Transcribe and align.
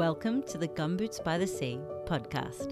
Welcome 0.00 0.42
to 0.44 0.56
the 0.56 0.66
Gumboots 0.66 1.22
by 1.22 1.36
the 1.36 1.46
Sea 1.46 1.78
podcast. 2.06 2.70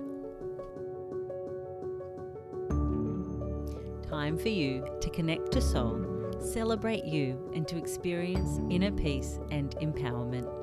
Time 4.08 4.38
for 4.38 4.48
you 4.48 4.86
to 5.02 5.10
connect 5.10 5.52
to 5.52 5.60
soul, 5.60 6.02
celebrate 6.40 7.04
you, 7.04 7.52
and 7.54 7.68
to 7.68 7.76
experience 7.76 8.60
inner 8.70 8.92
peace 8.92 9.40
and 9.50 9.76
empowerment. 9.76 10.57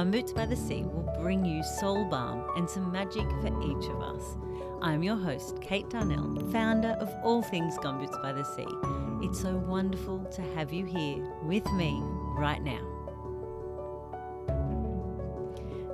Gumboots 0.00 0.34
by 0.34 0.46
the 0.46 0.56
Sea 0.56 0.82
will 0.84 1.14
bring 1.20 1.44
you 1.44 1.62
soul 1.62 2.06
balm 2.06 2.42
and 2.56 2.70
some 2.70 2.90
magic 2.90 3.28
for 3.42 3.48
each 3.62 3.84
of 3.90 4.00
us. 4.00 4.38
I'm 4.80 5.02
your 5.02 5.16
host, 5.16 5.60
Kate 5.60 5.90
Darnell, 5.90 6.50
founder 6.50 6.96
of 7.00 7.12
All 7.22 7.42
Things 7.42 7.76
Gumboots 7.76 8.22
by 8.22 8.32
the 8.32 8.42
Sea. 8.42 8.64
It's 9.20 9.38
so 9.38 9.58
wonderful 9.58 10.24
to 10.24 10.40
have 10.54 10.72
you 10.72 10.86
here 10.86 11.22
with 11.42 11.70
me 11.72 12.00
right 12.38 12.62
now. 12.62 12.80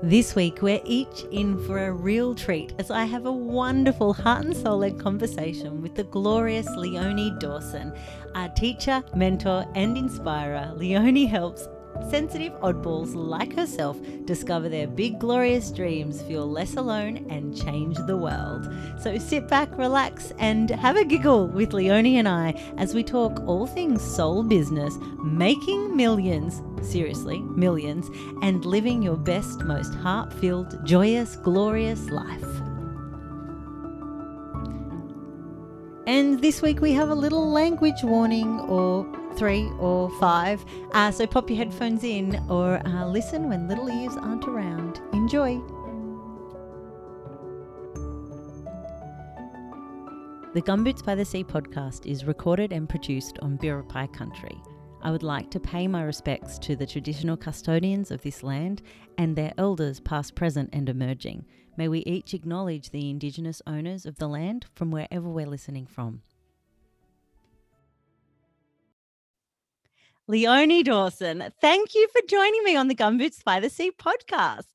This 0.04 0.36
week, 0.36 0.62
we're 0.62 0.82
each 0.84 1.24
in 1.32 1.58
for 1.66 1.86
a 1.86 1.92
real 1.92 2.32
treat 2.36 2.74
as 2.78 2.92
I 2.92 3.06
have 3.06 3.26
a 3.26 3.32
wonderful 3.32 4.12
heart 4.12 4.44
and 4.44 4.56
soul 4.56 4.78
led 4.78 5.00
conversation 5.00 5.82
with 5.82 5.96
the 5.96 6.04
glorious 6.04 6.68
Leonie 6.76 7.34
Dawson. 7.40 7.92
Our 8.36 8.50
teacher, 8.50 9.02
mentor, 9.16 9.66
and 9.74 9.98
inspirer, 9.98 10.72
Leonie 10.76 11.26
helps 11.26 11.66
sensitive 12.10 12.52
oddballs 12.60 13.14
like 13.14 13.54
herself 13.54 13.98
discover 14.24 14.68
their 14.68 14.86
big, 14.86 15.18
glorious 15.18 15.70
dreams, 15.70 16.22
feel 16.22 16.46
less 16.50 16.76
alone, 16.76 17.26
and 17.30 17.56
change 17.56 17.96
the 18.06 18.16
world. 18.16 18.68
So 19.00 19.18
sit 19.18 19.48
back, 19.48 19.76
relax, 19.76 20.32
and 20.38 20.70
have 20.70 20.96
a 20.96 21.04
giggle 21.04 21.48
with 21.48 21.72
Leonie 21.72 22.18
and 22.18 22.28
I 22.28 22.50
as 22.76 22.94
we 22.94 23.02
talk 23.02 23.42
all 23.46 23.66
things 23.66 24.02
soul 24.02 24.42
business, 24.42 24.96
making 25.22 25.96
millions 25.96 26.62
seriously, 26.82 27.40
millions, 27.40 28.08
and 28.42 28.64
living 28.64 29.02
your 29.02 29.16
best, 29.16 29.62
most 29.64 29.94
heart 29.94 30.32
filled, 30.34 30.84
joyous, 30.84 31.36
glorious 31.36 32.10
life. 32.10 32.44
And 36.06 36.40
this 36.40 36.62
week 36.62 36.80
we 36.80 36.92
have 36.92 37.08
a 37.08 37.14
little 37.14 37.50
language 37.50 38.02
warning 38.04 38.60
or 38.60 39.04
three 39.36 39.70
or 39.78 40.10
five. 40.18 40.64
Uh, 40.92 41.10
so 41.10 41.26
pop 41.26 41.48
your 41.50 41.58
headphones 41.58 42.04
in 42.04 42.36
or 42.48 42.80
uh, 42.86 43.06
listen 43.06 43.48
when 43.48 43.68
little 43.68 43.88
ears 43.88 44.16
aren't 44.16 44.46
around. 44.46 45.00
Enjoy. 45.12 45.60
The 50.54 50.62
Gumboots 50.62 51.04
by 51.04 51.14
the 51.14 51.24
Sea 51.24 51.44
podcast 51.44 52.06
is 52.06 52.24
recorded 52.24 52.72
and 52.72 52.88
produced 52.88 53.38
on 53.42 53.58
Biripi 53.58 54.10
country. 54.14 54.58
I 55.02 55.10
would 55.10 55.22
like 55.22 55.50
to 55.50 55.60
pay 55.60 55.86
my 55.86 56.02
respects 56.02 56.58
to 56.60 56.74
the 56.74 56.86
traditional 56.86 57.36
custodians 57.36 58.10
of 58.10 58.22
this 58.22 58.42
land 58.42 58.80
and 59.18 59.36
their 59.36 59.52
elders, 59.58 60.00
past, 60.00 60.34
present, 60.34 60.70
and 60.72 60.88
emerging. 60.88 61.44
May 61.76 61.88
we 61.88 61.98
each 62.00 62.32
acknowledge 62.32 62.88
the 62.88 63.10
Indigenous 63.10 63.60
owners 63.66 64.06
of 64.06 64.16
the 64.16 64.28
land 64.28 64.64
from 64.74 64.90
wherever 64.90 65.28
we're 65.28 65.46
listening 65.46 65.86
from. 65.86 66.22
Leonie 70.28 70.82
Dawson, 70.82 71.52
thank 71.60 71.94
you 71.94 72.08
for 72.08 72.20
joining 72.28 72.64
me 72.64 72.74
on 72.74 72.88
the 72.88 72.96
Gumboots 72.96 73.44
by 73.44 73.60
the 73.60 73.70
Sea 73.70 73.92
podcast. 73.92 74.66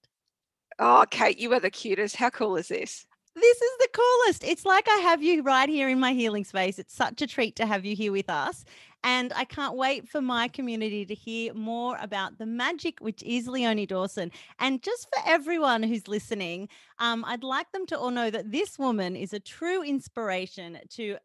Oh, 0.80 1.06
Kate, 1.12 1.38
you 1.40 1.52
are 1.52 1.60
the 1.60 1.70
cutest. 1.70 2.16
How 2.16 2.30
cool 2.30 2.56
is 2.56 2.70
this? 2.70 3.06
This 3.36 3.62
is 3.62 3.72
the 3.80 3.90
coolest. 3.92 4.46
It's 4.46 4.66
like 4.66 4.88
I 4.88 5.00
have 5.00 5.22
you 5.22 5.44
right 5.44 5.68
here 5.68 5.90
in 5.90 6.00
my 6.00 6.14
healing 6.14 6.46
space. 6.46 6.80
It's 6.80 6.96
such 6.96 7.22
a 7.22 7.28
treat 7.28 7.58
to 7.58 7.66
have 7.66 7.84
you 7.84 7.98
here 7.98 8.14
with 8.14 8.30
us. 8.30 8.64
And 9.04 9.34
I 9.36 9.44
can't 9.44 9.76
wait 9.76 10.08
for 10.08 10.22
my 10.22 10.48
community 10.48 11.06
to 11.06 11.14
hear 11.14 11.54
more 11.54 11.98
about 12.00 12.38
the 12.38 12.46
magic, 12.46 13.00
which 13.02 13.22
is 13.24 13.46
Leonie 13.46 13.86
Dawson. 13.86 14.32
And 14.60 14.82
just 14.82 15.10
for 15.14 15.22
everyone 15.30 15.84
who's 15.84 16.08
listening, 16.08 16.70
um, 17.00 17.26
I'd 17.28 17.44
like 17.44 17.70
them 17.74 17.86
to 17.88 18.00
all 18.00 18.12
know 18.12 18.30
that 18.30 18.54
this 18.54 18.80
woman 18.80 19.18
is 19.18 19.34
a 19.34 19.40
true 19.42 19.84
inspiration 19.84 20.78
to 20.92 21.18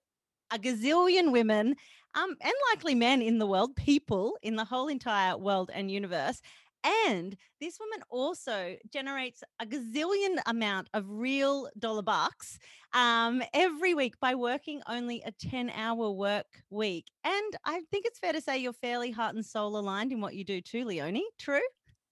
a 0.53 0.59
gazillion 0.59 1.33
women 1.33 1.77
um, 2.17 2.35
and 2.41 2.53
likely 2.73 2.95
men 2.95 3.23
in 3.23 3.39
the 3.39 3.47
world, 3.47 3.77
people 3.77 4.37
in 4.43 4.57
the 4.57 4.65
whole 4.65 4.89
entire 4.89 5.37
world 5.37 5.71
and 5.73 5.91
universe. 5.91 6.41
And 7.09 7.37
this 7.61 7.79
woman 7.81 8.01
also 8.11 8.77
generates 8.93 9.43
a 9.61 9.67
gazillion 9.67 10.39
amount 10.47 10.89
of 10.95 11.05
real 11.09 11.69
dollar 11.79 12.03
bucks 12.03 12.59
um, 12.93 13.43
every 13.53 13.93
week 13.93 14.15
by 14.21 14.35
working 14.35 14.81
only 14.89 15.21
a 15.27 15.33
10 15.33 15.71
hour 15.71 16.11
work 16.11 16.47
week. 16.71 17.07
And 17.25 17.57
I 17.65 17.83
think 17.91 18.07
it's 18.07 18.19
fair 18.19 18.33
to 18.33 18.41
say 18.41 18.59
you're 18.59 18.73
fairly 18.73 19.11
heart 19.11 19.35
and 19.35 19.45
soul 19.45 19.77
aligned 19.77 20.13
in 20.13 20.21
what 20.21 20.35
you 20.35 20.45
do 20.45 20.61
too, 20.61 20.85
Leonie. 20.85 21.27
True? 21.39 21.61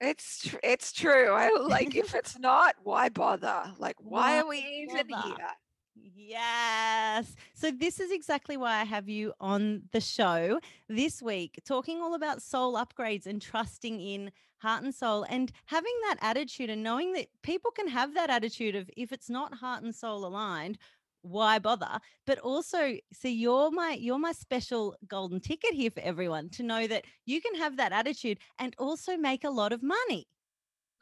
It's 0.00 0.48
tr- 0.48 0.56
it's 0.62 0.92
true. 0.92 1.30
I 1.32 1.50
like 1.68 1.94
if 1.94 2.14
it's 2.16 2.38
not, 2.38 2.74
why 2.82 3.08
bother? 3.08 3.72
Like, 3.78 3.96
why, 4.00 4.20
why 4.20 4.38
are 4.40 4.48
we 4.48 4.58
even 4.58 5.06
bother? 5.08 5.28
here? 5.28 5.48
Yes. 5.96 7.36
So, 7.54 7.70
this 7.70 8.00
is 8.00 8.10
exactly 8.10 8.56
why 8.56 8.80
I 8.80 8.84
have 8.84 9.08
you 9.08 9.32
on 9.40 9.82
the 9.92 10.00
show 10.00 10.58
this 10.88 11.22
week, 11.22 11.60
talking 11.64 12.00
all 12.00 12.14
about 12.14 12.42
soul 12.42 12.74
upgrades 12.74 13.26
and 13.26 13.40
trusting 13.40 14.00
in 14.00 14.32
heart 14.58 14.82
and 14.82 14.94
soul 14.94 15.24
and 15.28 15.52
having 15.66 15.92
that 16.08 16.16
attitude 16.20 16.70
and 16.70 16.82
knowing 16.82 17.12
that 17.12 17.28
people 17.42 17.70
can 17.70 17.86
have 17.88 18.14
that 18.14 18.30
attitude 18.30 18.74
of 18.74 18.90
if 18.96 19.12
it's 19.12 19.30
not 19.30 19.54
heart 19.54 19.82
and 19.84 19.94
soul 19.94 20.26
aligned, 20.26 20.78
why 21.22 21.58
bother? 21.60 22.00
But 22.26 22.38
also 22.40 22.96
so 23.12 23.28
you're 23.28 23.70
my 23.70 23.92
you're 23.92 24.18
my 24.18 24.32
special 24.32 24.96
golden 25.06 25.40
ticket 25.40 25.74
here 25.74 25.90
for 25.90 26.00
everyone 26.00 26.50
to 26.50 26.64
know 26.64 26.88
that 26.88 27.04
you 27.24 27.40
can 27.40 27.54
have 27.54 27.76
that 27.76 27.92
attitude 27.92 28.38
and 28.58 28.74
also 28.78 29.16
make 29.16 29.44
a 29.44 29.50
lot 29.50 29.72
of 29.72 29.82
money. 29.82 30.26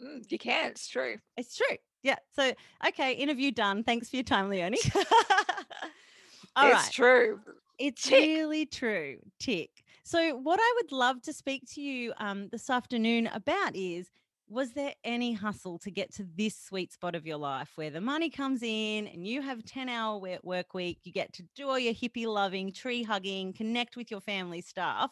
Mm, 0.03 0.31
you 0.31 0.39
can 0.39 0.71
it's 0.71 0.87
true. 0.87 1.17
It's 1.37 1.57
true 1.57 1.77
yeah. 2.03 2.17
So, 2.35 2.53
okay, 2.89 3.13
interview 3.13 3.51
done. 3.51 3.85
Thanks 3.85 4.11
for 4.11 4.17
your 4.17 4.25
time, 4.25 4.49
Leonie. 4.49 4.79
All 6.57 6.67
it's 6.67 6.75
right. 6.75 6.91
true. 6.93 7.41
It's 7.79 8.03
Tick. 8.03 8.21
really 8.21 8.67
true. 8.67 9.19
Tick. 9.39 9.71
So, 10.05 10.37
what 10.37 10.61
I 10.61 10.73
would 10.77 10.93
love 10.93 11.23
to 11.23 11.33
speak 11.33 11.63
to 11.75 11.81
you 11.81 12.13
um, 12.19 12.49
this 12.51 12.69
afternoon 12.69 13.29
about 13.29 13.75
is 13.75 14.11
was 14.49 14.73
there 14.73 14.93
any 15.03 15.33
hustle 15.33 15.79
to 15.79 15.91
get 15.91 16.13
to 16.13 16.27
this 16.37 16.55
sweet 16.55 16.93
spot 16.93 17.15
of 17.15 17.27
your 17.27 17.39
life 17.39 17.71
where 17.77 17.91
the 17.91 18.03
money 18.03 18.29
comes 18.29 18.63
in 18.63 19.07
and 19.07 19.27
you 19.27 19.41
have 19.41 19.61
a 19.61 19.63
10 19.63 19.89
hour 19.89 20.21
work 20.43 20.75
week, 20.75 20.99
you 21.05 21.13
get 21.13 21.33
to 21.33 21.43
do 21.57 21.69
all 21.69 21.79
your 21.79 21.95
hippie 21.95 22.27
loving, 22.27 22.71
tree 22.71 23.03
hugging, 23.03 23.55
connect 23.55 23.97
with 23.97 24.11
your 24.11 24.21
family 24.21 24.61
stuff? 24.61 25.11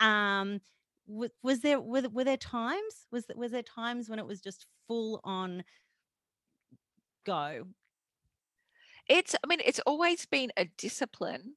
Um, 0.00 0.60
was 1.06 1.60
there 1.60 1.80
were, 1.80 2.02
were 2.12 2.24
there 2.24 2.36
times 2.36 3.06
was 3.10 3.24
was 3.34 3.50
there 3.50 3.62
times 3.62 4.08
when 4.08 4.20
it 4.20 4.26
was 4.26 4.40
just 4.40 4.66
full 4.86 5.20
on 5.24 5.64
go? 7.24 7.64
It's, 9.08 9.34
I 9.42 9.46
mean, 9.46 9.60
it's 9.64 9.80
always 9.86 10.26
been 10.26 10.52
a 10.56 10.66
discipline 10.78 11.54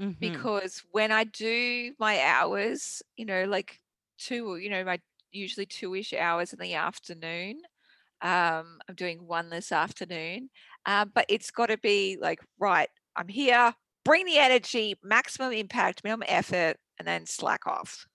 mm-hmm. 0.00 0.12
because 0.20 0.82
when 0.92 1.10
I 1.10 1.24
do 1.24 1.92
my 1.98 2.20
hours, 2.22 3.02
you 3.16 3.26
know, 3.26 3.44
like 3.44 3.80
two, 4.18 4.56
you 4.56 4.70
know, 4.70 4.84
my 4.84 5.00
usually 5.34 5.66
two 5.66 5.94
ish 5.94 6.12
hours 6.12 6.52
in 6.52 6.58
the 6.58 6.74
afternoon. 6.74 7.58
Um, 8.22 8.78
I'm 8.88 8.94
doing 8.94 9.26
one 9.26 9.50
this 9.50 9.72
afternoon, 9.72 10.48
um, 10.86 11.10
but 11.14 11.26
it's 11.28 11.50
got 11.50 11.66
to 11.66 11.76
be 11.78 12.16
like, 12.20 12.40
right, 12.58 12.88
I'm 13.16 13.28
here, 13.28 13.74
bring 14.04 14.24
the 14.24 14.38
energy, 14.38 14.94
maximum 15.02 15.52
impact, 15.52 16.02
minimum 16.04 16.26
effort, 16.28 16.76
and 16.98 17.06
then 17.06 17.26
slack 17.26 17.66
off. 17.66 18.06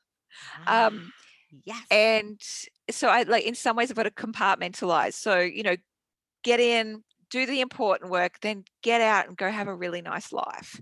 Ah, 0.66 0.88
um, 0.88 1.12
yes. 1.64 1.86
And 1.92 2.42
so 2.90 3.10
I 3.10 3.24
like 3.24 3.44
in 3.44 3.56
some 3.56 3.76
ways 3.76 3.92
I've 3.92 3.98
got 3.98 4.04
to 4.04 4.12
compartmentalize. 4.12 5.14
So, 5.14 5.40
you 5.40 5.64
know, 5.64 5.76
get 6.44 6.60
in, 6.60 7.04
do 7.30 7.46
the 7.46 7.62
important 7.62 8.12
work, 8.12 8.40
then 8.42 8.64
get 8.82 9.02
out 9.02 9.28
and 9.28 9.38
go 9.38 9.50
have 9.50 9.68
a 9.68 9.76
really 9.76 10.02
nice 10.02 10.32
life. 10.32 10.82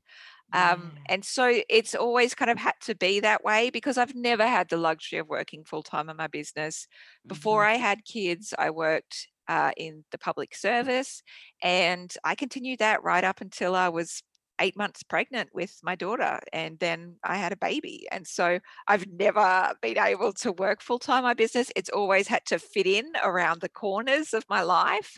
Um, 0.54 0.94
and 1.07 1.25
so 1.25 1.62
it's 1.69 1.94
always 1.94 2.33
kind 2.33 2.50
of 2.50 2.57
had 2.57 2.75
to 2.83 2.95
be 2.95 3.19
that 3.19 3.44
way 3.44 3.69
because 3.69 3.98
I've 3.98 4.15
never 4.15 4.48
had 4.48 4.69
the 4.69 4.77
luxury 4.77 5.19
of 5.19 5.27
working 5.27 5.65
full 5.65 5.83
time 5.83 6.09
in 6.09 6.15
my 6.15 6.27
business. 6.27 6.88
Before 7.25 7.63
mm-hmm. 7.63 7.75
I 7.75 7.77
had 7.77 8.06
kids, 8.06 8.54
I 8.57 8.69
worked 8.69 9.27
uh, 9.50 9.71
in 9.75 10.06
the 10.12 10.18
public 10.18 10.56
service 10.56 11.21
and 11.62 12.13
I 12.24 12.36
continued 12.36 12.80
that 12.80 13.03
right 13.03 13.24
up 13.24 13.42
until 13.42 13.75
I 13.75 13.89
was 13.89 14.24
eight 14.59 14.75
months 14.75 15.04
pregnant 15.04 15.50
with 15.54 15.80
my 15.83 15.95
daughter 15.95 16.39
and 16.51 16.80
then 16.80 17.18
i 17.24 17.38
had 17.38 17.51
a 17.51 17.57
baby 17.57 18.07
and 18.12 18.25
so 18.27 18.59
i've 18.88 19.07
never 19.07 19.74
been 19.81 19.98
able 19.98 20.33
to 20.33 20.51
work 20.51 20.81
full 20.81 21.00
time 21.00 21.24
my 21.24 21.33
business. 21.33 21.71
It's 21.75 21.89
always 21.89 22.27
had 22.27 22.45
to 22.48 22.59
fit 22.59 22.88
in 22.88 23.12
around 23.24 23.62
the 23.62 23.69
corners 23.69 24.33
of 24.33 24.45
my 24.50 24.62
life 24.62 25.18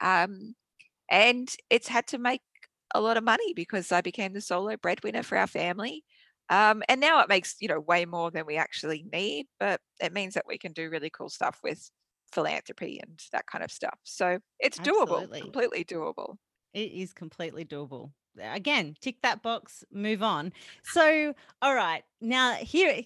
um, 0.00 0.54
and 1.10 1.54
it's 1.70 1.88
had 1.88 2.06
to 2.08 2.18
make 2.18 2.42
a 2.94 3.00
lot 3.00 3.16
of 3.16 3.24
money 3.24 3.52
because 3.54 3.92
i 3.92 4.00
became 4.00 4.32
the 4.32 4.40
solo 4.40 4.76
breadwinner 4.76 5.22
for 5.22 5.38
our 5.38 5.46
family 5.46 6.04
um, 6.48 6.82
and 6.88 7.00
now 7.00 7.20
it 7.20 7.28
makes 7.28 7.56
you 7.60 7.68
know 7.68 7.80
way 7.80 8.04
more 8.04 8.30
than 8.30 8.46
we 8.46 8.56
actually 8.56 9.04
need 9.12 9.46
but 9.60 9.80
it 10.00 10.12
means 10.12 10.34
that 10.34 10.46
we 10.46 10.58
can 10.58 10.72
do 10.72 10.90
really 10.90 11.10
cool 11.10 11.28
stuff 11.28 11.60
with 11.62 11.90
philanthropy 12.32 13.00
and 13.00 13.20
that 13.32 13.46
kind 13.46 13.64
of 13.64 13.70
stuff 13.70 13.98
so 14.04 14.38
it's 14.58 14.78
Absolutely. 14.78 15.38
doable 15.38 15.40
completely 15.40 15.84
doable. 15.84 16.36
It 16.72 16.92
is 16.92 17.12
completely 17.12 17.64
doable 17.64 18.12
again, 18.38 18.96
tick 19.00 19.16
that 19.22 19.42
box, 19.42 19.84
move 19.92 20.22
on. 20.22 20.52
So, 20.82 21.34
all 21.62 21.74
right, 21.74 22.02
now 22.20 22.54
here 22.54 23.04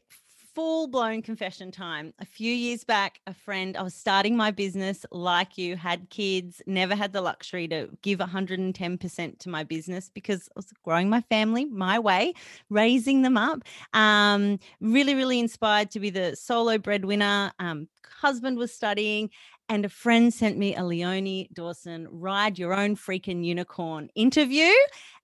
full 0.55 0.87
blown 0.87 1.21
confession 1.21 1.71
time. 1.71 2.15
A 2.21 2.25
few 2.25 2.53
years 2.53 2.85
back, 2.85 3.21
a 3.26 3.35
friend, 3.35 3.76
I 3.76 3.82
was 3.82 3.94
starting 3.94 4.37
my 4.37 4.50
business 4.50 5.05
like 5.11 5.59
you, 5.59 5.76
had 5.76 6.09
kids, 6.11 6.62
never 6.67 6.94
had 6.94 7.12
the 7.12 7.21
luxury 7.21 7.67
to 7.69 7.88
give 8.03 8.21
110% 8.21 9.38
to 9.38 9.49
my 9.49 9.65
business 9.65 10.11
because 10.15 10.49
I 10.50 10.53
was 10.56 10.73
growing 10.85 11.11
my 11.11 11.23
family 11.23 11.65
my 11.65 11.99
way, 11.99 12.35
raising 12.70 13.23
them 13.23 13.37
up. 13.37 13.62
Um, 13.93 14.59
really, 14.81 15.15
really 15.15 15.41
inspired 15.41 15.91
to 15.93 16.00
be 16.00 16.11
the 16.11 16.37
solo 16.37 16.79
breadwinner. 16.79 17.53
Um, 17.59 17.88
husband 18.25 18.56
was 18.56 18.73
studying, 18.73 19.31
and 19.69 19.85
a 19.85 19.89
friend 19.89 20.33
sent 20.33 20.59
me 20.59 20.75
a 20.75 20.85
Leonie 20.85 21.49
Dawson 21.53 22.07
ride 22.11 22.59
your 22.59 22.75
own 22.75 22.97
freaking 22.97 23.45
unicorn 23.45 24.11
interview. 24.15 24.71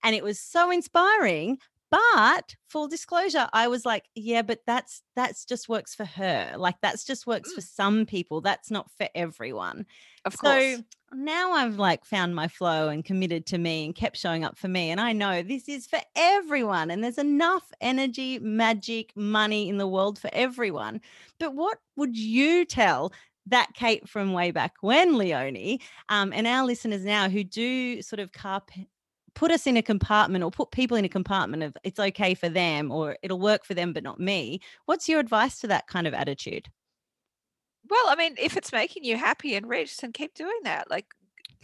And 0.03 0.15
it 0.15 0.25
was 0.25 0.41
so 0.41 0.71
inspiring 0.71 1.59
but 1.91 2.55
full 2.69 2.87
disclosure 2.87 3.49
i 3.53 3.67
was 3.67 3.85
like 3.85 4.05
yeah 4.15 4.43
but 4.43 4.61
that's 4.67 5.03
that's 5.17 5.45
just 5.45 5.69
works 5.69 5.95
for 5.95 6.05
her 6.05 6.55
like 6.57 6.77
that's 6.81 7.05
just 7.05 7.27
works 7.27 7.53
for 7.53 7.61
mm. 7.61 7.69
some 7.69 8.07
people 8.07 8.41
that's 8.41 8.71
not 8.71 8.91
for 8.93 9.09
everyone 9.15 9.85
of 10.25 10.39
course 10.39 10.77
so 10.77 10.83
now 11.13 11.53
i've 11.53 11.77
like 11.77 12.05
found 12.05 12.35
my 12.35 12.47
flow 12.47 12.89
and 12.89 13.05
committed 13.05 13.45
to 13.45 13.59
me 13.59 13.85
and 13.85 13.97
kept 13.97 14.17
showing 14.17 14.45
up 14.45 14.57
for 14.57 14.69
me 14.69 14.91
and 14.91 15.01
i 15.01 15.13
know 15.13 15.43
this 15.43 15.69
is 15.69 15.87
for 15.87 16.01
everyone 16.15 16.91
and 16.91 17.03
there's 17.03 17.19
enough 17.19 17.73
energy 17.81 18.39
magic 18.39 19.13
money 19.17 19.69
in 19.69 19.77
the 19.77 19.89
world 19.89 20.19
for 20.19 20.31
everyone 20.33 21.01
but 21.41 21.55
what 21.55 21.79
would 21.97 22.17
you 22.17 22.65
tell 22.65 23.13
that 23.51 23.69
Kate 23.75 24.09
from 24.09 24.33
way 24.33 24.51
back 24.51 24.75
when, 24.81 25.17
Leonie, 25.17 25.81
um, 26.09 26.33
and 26.33 26.47
our 26.47 26.65
listeners 26.65 27.05
now 27.05 27.29
who 27.29 27.45
do 27.45 28.03
sort 28.03 28.21
of 28.21 28.33
carp 28.33 28.71
put 29.35 29.51
us 29.51 29.67
in 29.67 29.77
a 29.77 29.83
compartment 29.83 30.43
or 30.43 30.51
put 30.51 30.71
people 30.71 30.97
in 30.97 31.05
a 31.05 31.09
compartment 31.09 31.63
of 31.63 31.77
it's 31.85 32.01
okay 32.01 32.35
for 32.35 32.49
them 32.49 32.91
or 32.91 33.17
it'll 33.23 33.39
work 33.39 33.65
for 33.65 33.75
them 33.75 33.93
but 33.93 34.03
not 34.03 34.19
me 34.19 34.61
what's 34.87 35.09
your 35.09 35.21
advice 35.21 35.61
to 35.61 35.69
that 35.69 35.87
kind 35.87 36.07
of 36.07 36.15
attitude? 36.15 36.69
Well 37.89 38.05
i 38.09 38.17
mean 38.17 38.35
if 38.39 38.57
it's 38.57 38.73
making 38.73 39.05
you 39.05 39.17
happy 39.17 39.55
and 39.55 39.69
rich 39.69 39.97
then 39.99 40.13
keep 40.13 40.35
doing 40.35 40.59
that 40.65 40.91
like 40.91 41.07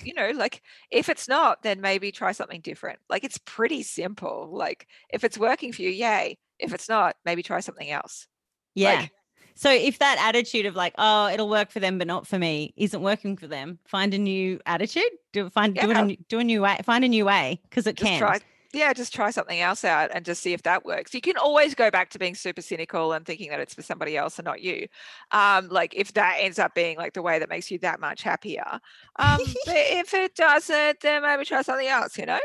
you 0.02 0.14
know 0.14 0.30
like 0.30 0.62
if 0.90 1.08
it's 1.08 1.28
not 1.28 1.62
then 1.62 1.80
maybe 1.80 2.12
try 2.12 2.32
something 2.32 2.60
different 2.60 2.98
like 3.08 3.24
it's 3.24 3.38
pretty 3.38 3.82
simple 3.82 4.48
like 4.52 4.86
if 5.10 5.24
it's 5.24 5.38
working 5.38 5.72
for 5.72 5.82
you 5.82 5.90
yay 5.90 6.38
if 6.58 6.72
it's 6.72 6.88
not 6.88 7.16
maybe 7.24 7.42
try 7.42 7.60
something 7.60 7.90
else 7.90 8.26
yeah. 8.74 9.00
like, 9.00 9.12
so 9.56 9.70
if 9.70 9.98
that 10.00 10.18
attitude 10.20 10.66
of 10.66 10.76
like, 10.76 10.94
oh, 10.98 11.28
it'll 11.28 11.48
work 11.48 11.70
for 11.70 11.80
them 11.80 11.96
but 11.96 12.06
not 12.06 12.26
for 12.26 12.38
me, 12.38 12.74
isn't 12.76 13.00
working 13.00 13.38
for 13.38 13.46
them, 13.46 13.78
find 13.86 14.12
a 14.12 14.18
new 14.18 14.60
attitude. 14.66 15.02
Do 15.32 15.48
find 15.48 15.74
yeah. 15.74 15.86
do 15.86 15.90
it 15.90 15.96
a, 15.96 16.16
do 16.28 16.38
a 16.38 16.44
new 16.44 16.60
way. 16.60 16.78
Find 16.84 17.04
a 17.04 17.08
new 17.08 17.24
way 17.24 17.60
because 17.68 17.86
it 17.86 17.96
just 17.96 18.06
can. 18.06 18.18
Try, 18.18 18.40
yeah, 18.74 18.92
just 18.92 19.14
try 19.14 19.30
something 19.30 19.58
else 19.58 19.82
out 19.82 20.10
and 20.12 20.26
just 20.26 20.42
see 20.42 20.52
if 20.52 20.62
that 20.64 20.84
works. 20.84 21.14
You 21.14 21.22
can 21.22 21.38
always 21.38 21.74
go 21.74 21.90
back 21.90 22.10
to 22.10 22.18
being 22.18 22.34
super 22.34 22.60
cynical 22.60 23.14
and 23.14 23.24
thinking 23.24 23.48
that 23.48 23.58
it's 23.58 23.72
for 23.72 23.80
somebody 23.80 24.14
else 24.14 24.38
and 24.38 24.44
not 24.44 24.60
you. 24.60 24.88
Um, 25.32 25.68
like 25.68 25.94
if 25.94 26.12
that 26.12 26.36
ends 26.38 26.58
up 26.58 26.74
being 26.74 26.98
like 26.98 27.14
the 27.14 27.22
way 27.22 27.38
that 27.38 27.48
makes 27.48 27.70
you 27.70 27.78
that 27.78 27.98
much 27.98 28.22
happier. 28.22 28.78
Um, 29.18 29.38
but 29.66 29.74
if 29.74 30.12
it 30.12 30.34
doesn't, 30.34 31.00
then 31.00 31.22
maybe 31.22 31.46
try 31.46 31.62
something 31.62 31.88
else. 31.88 32.18
You 32.18 32.26
know. 32.26 32.40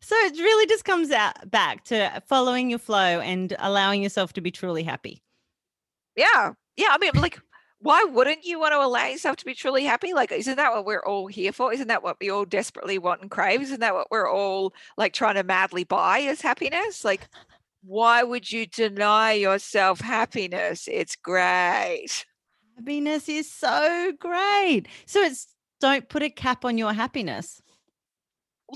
So 0.00 0.14
it 0.16 0.34
really 0.34 0.66
just 0.66 0.84
comes 0.84 1.10
out 1.10 1.50
back 1.50 1.84
to 1.86 2.22
following 2.28 2.70
your 2.70 2.78
flow 2.78 3.20
and 3.20 3.56
allowing 3.58 4.02
yourself 4.02 4.34
to 4.34 4.40
be 4.40 4.52
truly 4.52 4.84
happy. 4.84 5.23
Yeah. 6.16 6.52
Yeah. 6.76 6.88
I 6.90 6.98
mean, 6.98 7.12
like, 7.14 7.40
why 7.80 8.02
wouldn't 8.04 8.44
you 8.44 8.58
want 8.58 8.72
to 8.72 8.82
allow 8.82 9.06
yourself 9.06 9.36
to 9.36 9.44
be 9.44 9.54
truly 9.54 9.84
happy? 9.84 10.14
Like, 10.14 10.32
isn't 10.32 10.56
that 10.56 10.72
what 10.72 10.86
we're 10.86 11.04
all 11.04 11.26
here 11.26 11.52
for? 11.52 11.72
Isn't 11.72 11.88
that 11.88 12.02
what 12.02 12.16
we 12.20 12.30
all 12.30 12.46
desperately 12.46 12.98
want 12.98 13.20
and 13.20 13.30
crave? 13.30 13.60
Isn't 13.60 13.80
that 13.80 13.94
what 13.94 14.10
we're 14.10 14.30
all 14.30 14.72
like 14.96 15.12
trying 15.12 15.34
to 15.34 15.44
madly 15.44 15.84
buy 15.84 16.20
as 16.20 16.40
happiness? 16.40 17.04
Like, 17.04 17.28
why 17.82 18.22
would 18.22 18.50
you 18.50 18.66
deny 18.66 19.32
yourself 19.32 20.00
happiness? 20.00 20.88
It's 20.90 21.16
great. 21.16 22.24
Happiness 22.76 23.28
is 23.28 23.52
so 23.52 24.12
great. 24.18 24.84
So 25.04 25.20
it's 25.20 25.54
don't 25.80 26.08
put 26.08 26.22
a 26.22 26.30
cap 26.30 26.64
on 26.64 26.78
your 26.78 26.94
happiness 26.94 27.60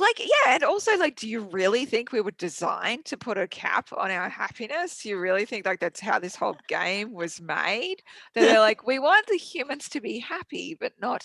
like 0.01 0.21
yeah 0.21 0.55
and 0.55 0.65
also 0.65 0.97
like 0.97 1.17
do 1.17 1.29
you 1.29 1.41
really 1.41 1.85
think 1.85 2.13
we 2.13 2.21
were 2.21 2.33
designed 2.33 3.05
to 3.05 3.17
put 3.17 3.39
a 3.39 3.49
cap 3.49 3.89
on 3.97 4.11
our 4.11 4.29
happiness 4.29 5.03
do 5.03 5.11
you 5.11 5.19
really 5.19 5.45
think 5.45 5.67
like 5.67 5.81
that's 5.81 6.01
how 6.01 6.19
this 6.19 6.37
whole 6.37 6.57
game 6.69 7.13
was 7.13 7.41
made 7.41 8.03
that 8.35 8.43
they're 8.43 8.61
like 8.69 8.87
we 8.87 8.99
want 8.99 9.27
the 9.27 9.37
humans 9.37 9.89
to 9.89 10.01
be 10.01 10.19
happy 10.19 10.77
but 10.79 10.93
not 11.01 11.25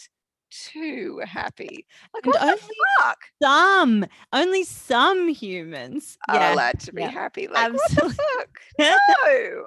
too 0.51 1.19
happy 1.25 1.85
like 2.13 2.25
what 2.25 2.39
the 2.39 2.73
fuck 3.01 3.17
some 3.41 4.05
only 4.33 4.63
some 4.63 5.27
humans 5.27 6.17
are 6.29 6.35
yeah. 6.35 6.53
allowed 6.53 6.79
to 6.79 6.93
be 6.93 7.01
yeah. 7.01 7.09
happy 7.09 7.47
like 7.47 7.73
Absolutely. 7.73 8.15
what 8.15 8.47
the 8.77 8.83
fuck 8.83 8.95
no 9.25 9.63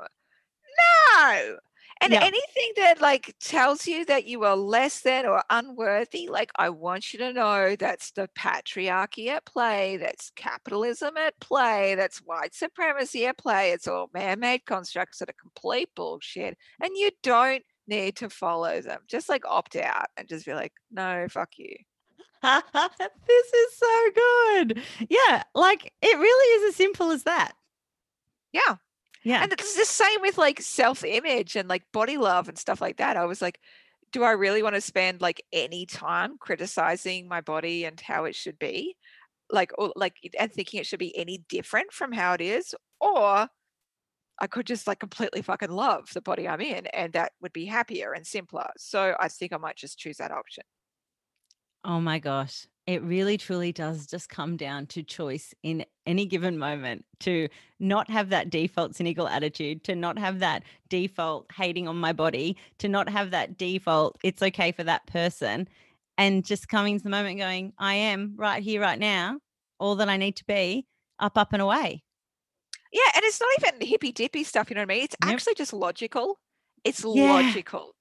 no 1.19 1.57
and 2.01 2.13
yeah. 2.13 2.21
anything 2.21 2.73
that 2.77 3.01
like 3.01 3.35
tells 3.41 3.87
you 3.87 4.05
that 4.05 4.27
you 4.27 4.45
are 4.45 4.57
less 4.57 5.01
than 5.01 5.25
or 5.25 5.43
unworthy, 5.49 6.29
like 6.29 6.51
I 6.57 6.69
want 6.69 7.13
you 7.13 7.19
to 7.21 7.33
know 7.33 7.75
that's 7.75 8.11
the 8.13 8.29
patriarchy 8.39 9.29
at 9.29 9.47
play, 9.47 9.97
that's 9.97 10.31
capitalism 10.37 11.17
at 11.17 11.39
play, 11.41 11.95
that's 11.95 12.19
white 12.19 12.55
supremacy 12.55 13.27
at 13.27 13.39
play. 13.39 13.73
It's 13.73 13.89
all 13.89 14.11
man-made 14.13 14.67
constructs 14.67 15.19
that 15.19 15.31
are 15.31 15.35
complete 15.41 15.89
bullshit. 15.97 16.59
And 16.83 16.91
you 16.97 17.11
don't 17.23 17.63
need 17.87 18.17
to 18.17 18.29
follow 18.29 18.81
them. 18.83 19.01
Just 19.09 19.29
like 19.29 19.45
opt 19.47 19.77
out 19.77 20.07
and 20.17 20.29
just 20.29 20.45
be 20.45 20.55
like, 20.55 20.73
no, 20.91 21.27
fuck 21.31 21.51
you. 21.57 21.77
this 22.43 23.53
is 23.55 23.79
so 23.79 24.11
good. 24.15 24.83
Yeah, 25.09 25.43
like 25.55 25.93
it 26.03 26.19
really 26.19 26.63
is 26.63 26.71
as 26.71 26.77
simple 26.77 27.11
as 27.11 27.23
that. 27.23 27.53
Yeah. 28.53 28.77
Yeah. 29.27 29.43
And 29.43 29.53
it's 29.53 29.75
the 29.75 29.85
same 29.85 30.21
with 30.21 30.39
like 30.39 30.61
self 30.61 31.03
image 31.03 31.57
and 31.57 31.69
like 31.69 31.83
body 31.93 32.17
love 32.17 32.49
and 32.49 32.57
stuff 32.57 32.81
like 32.81 32.99
that. 32.99 33.17
I 33.17 33.25
was 33.25 33.43
like, 33.43 33.59
do 34.13 34.23
I 34.23 34.31
really 34.31 34.63
want 34.63 34.77
to 34.77 34.81
spend 34.81 35.21
like 35.21 35.43
any 35.53 35.85
time 35.85 36.37
criticizing 36.39 37.27
my 37.27 37.41
body 37.41 37.85
and 37.85 38.01
how 38.01 38.27
it 38.27 38.37
should 38.37 38.57
be? 38.61 38.95
Like, 39.51 39.73
or 39.79 39.93
like, 39.97 40.15
and 40.39 40.53
thinking 40.53 40.79
it 40.79 40.87
should 40.87 41.01
be 41.01 41.17
any 41.19 41.39
different 41.49 41.93
from 41.93 42.13
how 42.13 42.35
it 42.35 42.41
is? 42.41 42.73
Or 43.01 43.49
I 44.39 44.47
could 44.47 44.65
just 44.65 44.87
like 44.87 45.01
completely 45.01 45.43
fucking 45.43 45.73
love 45.73 46.09
the 46.15 46.21
body 46.21 46.47
I'm 46.47 46.61
in 46.61 46.87
and 46.87 47.13
that 47.15 47.33
would 47.43 47.53
be 47.53 47.65
happier 47.65 48.13
and 48.13 48.25
simpler. 48.25 48.71
So 48.77 49.17
I 49.19 49.27
think 49.27 49.53
I 49.53 49.57
might 49.57 49.77
just 49.77 49.99
choose 49.99 50.19
that 50.19 50.31
option. 50.31 50.63
Oh 51.87 52.01
my 52.01 52.19
gosh. 52.19 52.67
It 52.89 53.03
really 53.03 53.39
truly 53.39 53.73
does 53.73 54.07
just 54.07 54.29
come 54.29 54.57
down 54.57 54.87
to 54.87 55.05
choice 55.05 55.55
in 55.63 55.85
any 56.05 56.27
given 56.27 56.59
moment 56.59 57.05
to 57.21 57.49
not 57.79 58.11
have 58.11 58.29
that 58.31 58.51
default 58.51 58.97
cynical 58.97 59.29
attitude, 59.29 59.85
to 59.85 59.95
not 59.95 60.19
have 60.19 60.41
that 60.41 60.65
default 60.89 61.47
hating 61.53 61.87
on 61.87 61.97
my 61.97 62.13
body, 62.13 62.57
to 62.79 62.89
not 62.89 63.09
have 63.09 63.31
that 63.31 63.57
default, 63.57 64.19
it's 64.25 64.43
okay 64.43 64.73
for 64.73 64.83
that 64.83 65.07
person. 65.07 65.69
And 66.19 66.45
just 66.45 66.69
coming 66.69 66.99
to 66.99 67.05
the 67.05 67.11
moment 67.11 67.39
going, 67.39 67.73
I 67.79 67.95
am 67.95 68.35
right 68.37 68.63
here, 68.63 68.81
right 68.81 68.99
now, 68.99 69.39
all 69.79 69.97
that 69.97 70.09
I 70.09 70.17
need 70.17 70.37
to 70.37 70.45
be, 70.45 70.87
up, 71.21 71.39
up, 71.39 71.53
and 71.53 71.63
away. 71.63 72.03
Yeah. 72.93 73.11
And 73.15 73.25
it's 73.25 73.41
not 73.41 73.51
even 73.75 73.87
hippy 73.87 74.11
dippy 74.11 74.43
stuff, 74.43 74.71
you 74.71 74.75
know 74.75 74.83
what 74.83 74.91
I 74.91 74.95
mean? 74.95 75.05
It's 75.05 75.17
actually 75.23 75.55
just 75.55 75.73
logical. 75.73 76.39
It's 76.85 77.05
yeah. 77.05 77.33
logical 77.33 77.96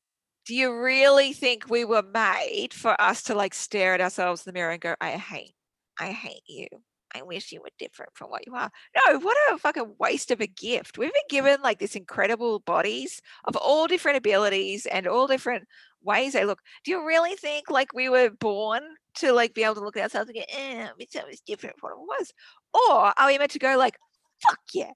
do 0.46 0.56
you 0.56 0.76
really 0.80 1.34
think 1.34 1.70
we 1.70 1.86
were 1.86 2.04
made 2.04 2.74
for 2.74 3.00
us 3.02 3.24
to 3.24 3.36
like 3.36 3.54
stare 3.54 3.94
at 3.94 4.02
ourselves 4.02 4.46
in 4.46 4.52
the 4.52 4.54
mirror 4.54 4.72
and 4.72 4.82
go, 4.82 4.96
I 5.02 5.12
hate, 5.12 5.56
I 6.00 6.12
hate 6.12 6.44
you. 6.48 6.68
I 7.16 7.22
wish 7.22 7.52
you 7.52 7.62
were 7.62 7.70
different 7.80 8.12
from 8.14 8.30
what 8.30 8.46
you 8.46 8.54
are. 8.56 8.70
No, 8.96 9.20
what 9.20 9.38
a 9.50 9.58
fucking 9.58 9.96
waste 10.00 10.32
of 10.32 10.42
a 10.42 10.48
gift. 10.48 10.98
We've 10.98 11.14
been 11.14 11.22
given 11.30 11.62
like 11.62 11.80
this 11.80 11.96
incredible 11.96 12.60
bodies 12.60 13.22
of 13.46 13.56
all 13.56 13.88
different 13.88 14.18
abilities 14.18 14.86
and 14.86 15.08
all 15.08 15.26
different 15.26 15.66
ways 16.04 16.34
they 16.34 16.44
look. 16.44 16.60
Do 16.84 16.92
you 16.92 17.08
really 17.08 17.36
think 17.36 17.70
like 17.70 17.94
we 17.94 18.10
were 18.10 18.30
born 18.30 18.82
to 19.16 19.32
like 19.32 19.54
be 19.54 19.64
able 19.64 19.76
to 19.76 19.82
look 19.82 19.96
at 19.96 20.04
ourselves 20.04 20.30
and 20.30 20.36
go, 20.36 20.44
eh, 20.50 20.88
it's 21.00 21.16
always 21.16 21.40
different 21.42 21.80
from 21.80 21.92
what 21.92 22.20
it 22.20 22.20
was? 22.20 22.34
Or 22.74 23.14
are 23.18 23.28
we 23.28 23.38
meant 23.38 23.52
to 23.52 23.60
go 23.60 23.78
like, 23.78 23.98
fuck 24.46 24.60
yeah, 24.74 24.92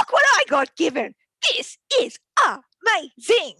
look 0.00 0.12
what 0.12 0.24
I 0.24 0.44
got 0.48 0.74
given. 0.76 1.14
This 1.54 1.78
is 2.00 2.18
amazing. 2.44 3.54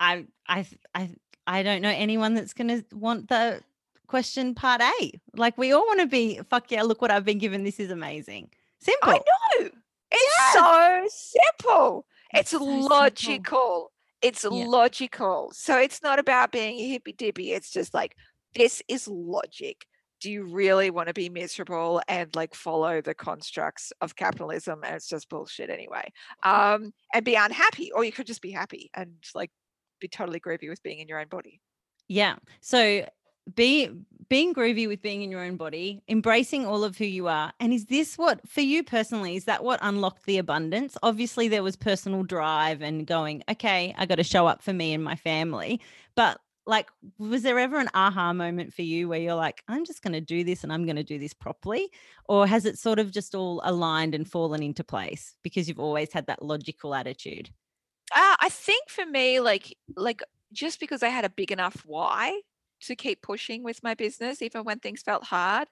I 0.00 0.26
I 0.46 0.66
I 0.94 1.10
I 1.46 1.62
don't 1.62 1.82
know 1.82 1.90
anyone 1.90 2.34
that's 2.34 2.52
going 2.52 2.68
to 2.68 2.96
want 2.96 3.28
the 3.28 3.60
question 4.06 4.54
part 4.54 4.80
A. 4.80 5.12
Like 5.34 5.56
we 5.58 5.72
all 5.72 5.86
want 5.86 6.00
to 6.00 6.06
be 6.06 6.40
fuck 6.50 6.70
yeah, 6.70 6.82
look 6.82 7.02
what 7.02 7.10
I've 7.10 7.24
been 7.24 7.38
given. 7.38 7.64
This 7.64 7.80
is 7.80 7.90
amazing. 7.90 8.50
Simple. 8.80 9.10
I 9.10 9.20
know. 9.60 9.70
It's 10.10 10.52
so 10.52 11.06
simple. 11.08 12.06
It's 12.32 12.50
so 12.50 12.58
logical. 12.62 13.20
Simple. 13.22 13.92
It's 14.22 14.44
yeah. 14.44 14.50
logical. 14.50 15.50
So 15.52 15.78
it's 15.78 16.02
not 16.02 16.18
about 16.18 16.52
being 16.52 16.78
a 16.78 16.88
hippy 16.88 17.12
dippy. 17.12 17.52
It's 17.52 17.70
just 17.70 17.94
like 17.94 18.16
this 18.54 18.82
is 18.88 19.08
logic. 19.08 19.86
Do 20.20 20.30
you 20.30 20.44
really 20.44 20.90
want 20.90 21.08
to 21.08 21.14
be 21.14 21.28
miserable 21.28 22.00
and 22.08 22.34
like 22.34 22.54
follow 22.54 23.02
the 23.02 23.14
constructs 23.14 23.92
of 24.00 24.16
capitalism? 24.16 24.80
And 24.82 24.94
it's 24.94 25.08
just 25.08 25.28
bullshit 25.28 25.68
anyway. 25.68 26.10
Um, 26.42 26.92
and 27.12 27.24
be 27.24 27.34
unhappy, 27.34 27.92
or 27.92 28.02
you 28.02 28.12
could 28.12 28.26
just 28.26 28.40
be 28.40 28.50
happy 28.50 28.90
and 28.94 29.12
like 29.34 29.50
be 30.00 30.08
totally 30.08 30.40
groovy 30.40 30.68
with 30.68 30.82
being 30.82 30.98
in 30.98 31.08
your 31.08 31.20
own 31.20 31.28
body. 31.28 31.60
Yeah. 32.08 32.36
So 32.60 33.06
be 33.54 33.90
being 34.28 34.52
groovy 34.54 34.88
with 34.88 35.02
being 35.02 35.22
in 35.22 35.30
your 35.30 35.44
own 35.44 35.56
body, 35.56 36.02
embracing 36.08 36.66
all 36.66 36.82
of 36.82 36.98
who 36.98 37.04
you 37.04 37.28
are. 37.28 37.52
And 37.60 37.72
is 37.72 37.86
this 37.86 38.18
what, 38.18 38.40
for 38.48 38.60
you 38.60 38.82
personally, 38.82 39.36
is 39.36 39.44
that 39.44 39.62
what 39.62 39.78
unlocked 39.82 40.26
the 40.26 40.38
abundance? 40.38 40.96
Obviously, 41.02 41.46
there 41.46 41.62
was 41.62 41.76
personal 41.76 42.24
drive 42.24 42.82
and 42.82 43.06
going, 43.06 43.44
okay, 43.48 43.94
I 43.96 44.06
got 44.06 44.16
to 44.16 44.24
show 44.24 44.46
up 44.46 44.62
for 44.62 44.72
me 44.72 44.92
and 44.92 45.04
my 45.04 45.14
family. 45.14 45.80
But 46.16 46.40
like, 46.66 46.88
was 47.18 47.42
there 47.42 47.58
ever 47.60 47.78
an 47.78 47.88
aha 47.94 48.32
moment 48.32 48.74
for 48.74 48.82
you 48.82 49.08
where 49.08 49.20
you're 49.20 49.36
like, 49.36 49.62
I'm 49.68 49.84
just 49.84 50.02
going 50.02 50.14
to 50.14 50.20
do 50.20 50.42
this 50.42 50.64
and 50.64 50.72
I'm 50.72 50.84
going 50.84 50.96
to 50.96 51.04
do 51.04 51.18
this 51.18 51.32
properly? 51.32 51.88
Or 52.24 52.48
has 52.48 52.64
it 52.64 52.78
sort 52.78 52.98
of 52.98 53.12
just 53.12 53.36
all 53.36 53.60
aligned 53.64 54.16
and 54.16 54.28
fallen 54.28 54.62
into 54.62 54.82
place 54.82 55.36
because 55.44 55.68
you've 55.68 55.78
always 55.78 56.12
had 56.12 56.26
that 56.26 56.42
logical 56.42 56.94
attitude? 56.94 57.50
Uh, 58.14 58.36
I 58.40 58.48
think 58.48 58.88
for 58.88 59.04
me, 59.04 59.40
like, 59.40 59.76
like 59.96 60.22
just 60.52 60.80
because 60.80 61.02
I 61.02 61.08
had 61.08 61.24
a 61.24 61.30
big 61.30 61.52
enough 61.52 61.82
why 61.84 62.40
to 62.82 62.94
keep 62.96 63.22
pushing 63.22 63.62
with 63.62 63.82
my 63.82 63.94
business, 63.94 64.42
even 64.42 64.64
when 64.64 64.78
things 64.78 65.02
felt 65.02 65.24
hard. 65.24 65.68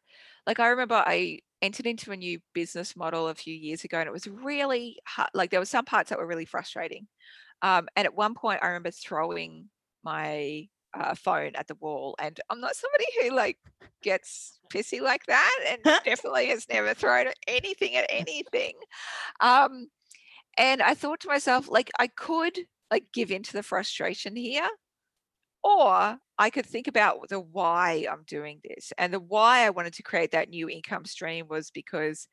Like 0.47 0.59
I 0.61 0.69
remember 0.69 0.95
I 0.95 1.41
entered 1.63 1.87
into 1.87 2.13
a 2.13 2.17
new 2.17 2.41
business 2.53 2.97
model 2.97 3.29
a 3.29 3.35
few 3.35 3.55
years 3.55 3.85
ago 3.85 3.99
and 3.99 4.07
it 4.07 4.13
was 4.13 4.27
really 4.27 4.99
hard. 5.07 5.31
Like 5.35 5.51
there 5.51 5.61
were 5.61 5.67
some 5.67 5.85
parts 5.85 6.11
that 6.11 6.19
were 6.19 6.27
really 6.27 6.45
frustrating. 6.45 7.07
Um, 7.63 7.89
and 7.97 8.07
at 8.07 8.15
one 8.15 8.35
point 8.35 8.61
I 8.63 8.69
remember 8.69 8.91
throwing 8.91 9.71
my 10.03 10.69
uh, 10.93 11.15
phone 11.15 11.53
at 11.55 11.67
the 11.67 11.75
wall 11.77 12.15
and 12.19 12.39
I'm 12.51 12.61
not 12.61 12.77
somebody 12.77 13.07
who 13.21 13.31
like 13.35 13.59
gets 14.03 14.61
pissy 14.73 15.01
like 15.01 15.25
that 15.27 15.59
and 15.69 15.83
definitely 16.05 16.47
has 16.47 16.69
never 16.69 16.95
thrown 16.95 17.27
anything 17.47 17.97
at 17.97 18.07
anything. 18.09 18.75
Um, 19.41 19.89
and 20.59 20.83
I 20.83 20.95
thought 20.95 21.21
to 21.21 21.29
myself, 21.29 21.69
like 21.71 21.91
I 21.99 22.07
could 22.07 22.59
like 22.91 23.07
give 23.13 23.31
into 23.31 23.53
the 23.53 23.63
frustration 23.63 24.37
here 24.37 24.69
or 25.63 26.19
I 26.39 26.51
could 26.51 26.67
think 26.67 26.89
about 26.89 27.29
the 27.29 27.41
why 27.41 28.07
I'm 28.11 28.25
doing 28.27 28.61
this. 28.63 28.93
And 28.99 29.13
the 29.13 29.21
why 29.21 29.65
I 29.65 29.71
wanted 29.71 29.95
to 29.95 30.03
create 30.03 30.33
that 30.33 30.51
new 30.51 30.69
income 30.69 31.07
stream 31.07 31.47
was 31.49 31.71
because 31.71 32.29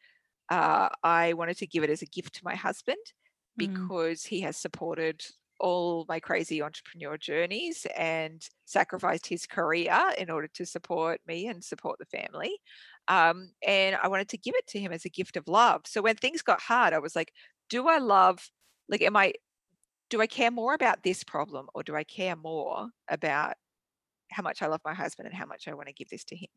uh, 0.49 0.89
I 1.03 1.33
wanted 1.33 1.57
to 1.57 1.67
give 1.67 1.83
it 1.83 1.89
as 1.89 2.01
a 2.01 2.07
gift 2.07 2.35
to 2.35 2.41
my 2.43 2.55
husband 2.55 2.97
mm. 3.59 3.73
because 3.73 4.23
he 4.23 4.41
has 4.41 4.57
supported 4.57 5.23
all 5.61 6.05
my 6.09 6.19
crazy 6.19 6.61
entrepreneur 6.61 7.17
journeys 7.17 7.85
and 7.95 8.41
sacrificed 8.65 9.27
his 9.27 9.45
career 9.45 9.97
in 10.17 10.29
order 10.29 10.49
to 10.55 10.65
support 10.65 11.21
me 11.27 11.47
and 11.47 11.63
support 11.63 11.99
the 11.99 12.17
family. 12.17 12.57
Um, 13.07 13.51
and 13.65 13.95
I 14.01 14.07
wanted 14.07 14.29
to 14.29 14.37
give 14.37 14.55
it 14.55 14.67
to 14.69 14.79
him 14.79 14.91
as 14.91 15.05
a 15.05 15.09
gift 15.09 15.37
of 15.37 15.47
love. 15.47 15.83
So 15.85 16.01
when 16.01 16.15
things 16.15 16.41
got 16.41 16.59
hard, 16.59 16.93
I 16.93 16.99
was 16.99 17.15
like, 17.15 17.31
do 17.71 17.87
I 17.87 17.97
love, 17.97 18.51
like, 18.89 19.01
am 19.01 19.17
I 19.17 19.33
do 20.11 20.21
I 20.21 20.27
care 20.27 20.51
more 20.51 20.73
about 20.73 21.03
this 21.03 21.23
problem 21.23 21.69
or 21.73 21.83
do 21.83 21.95
I 21.95 22.03
care 22.03 22.35
more 22.35 22.89
about 23.09 23.55
how 24.29 24.43
much 24.43 24.61
I 24.61 24.67
love 24.67 24.81
my 24.85 24.93
husband 24.93 25.27
and 25.27 25.35
how 25.35 25.45
much 25.45 25.67
I 25.67 25.73
want 25.73 25.87
to 25.87 25.93
give 25.93 26.09
this 26.09 26.25
to 26.25 26.35
him? 26.35 26.49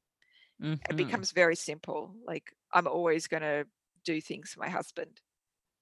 Mm-hmm. 0.60 0.90
It 0.90 0.96
becomes 0.96 1.30
very 1.30 1.56
simple. 1.56 2.16
Like 2.26 2.52
I'm 2.72 2.88
always 2.88 3.28
going 3.28 3.44
to 3.44 3.66
do 4.04 4.20
things 4.20 4.50
for 4.50 4.60
my 4.60 4.68
husband. 4.68 5.20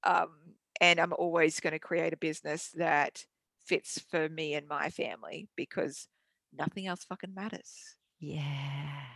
Um, 0.05 0.57
and 0.83 1.01
I'm 1.01 1.15
always 1.15 1.61
going 1.61 1.73
to 1.73 1.79
create 1.79 2.13
a 2.13 2.19
business 2.19 2.71
that 2.75 3.25
fits 3.65 3.99
for 4.11 4.29
me 4.29 4.55
and 4.55 4.69
my 4.69 4.91
family 4.91 5.49
because 5.57 6.09
nothing 6.53 6.87
else 6.87 7.05
fucking 7.05 7.35
matters. 7.35 7.97
Yeah. 8.21 9.07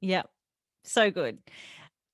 Yep. 0.00 0.30
So 0.84 1.10
good. 1.10 1.38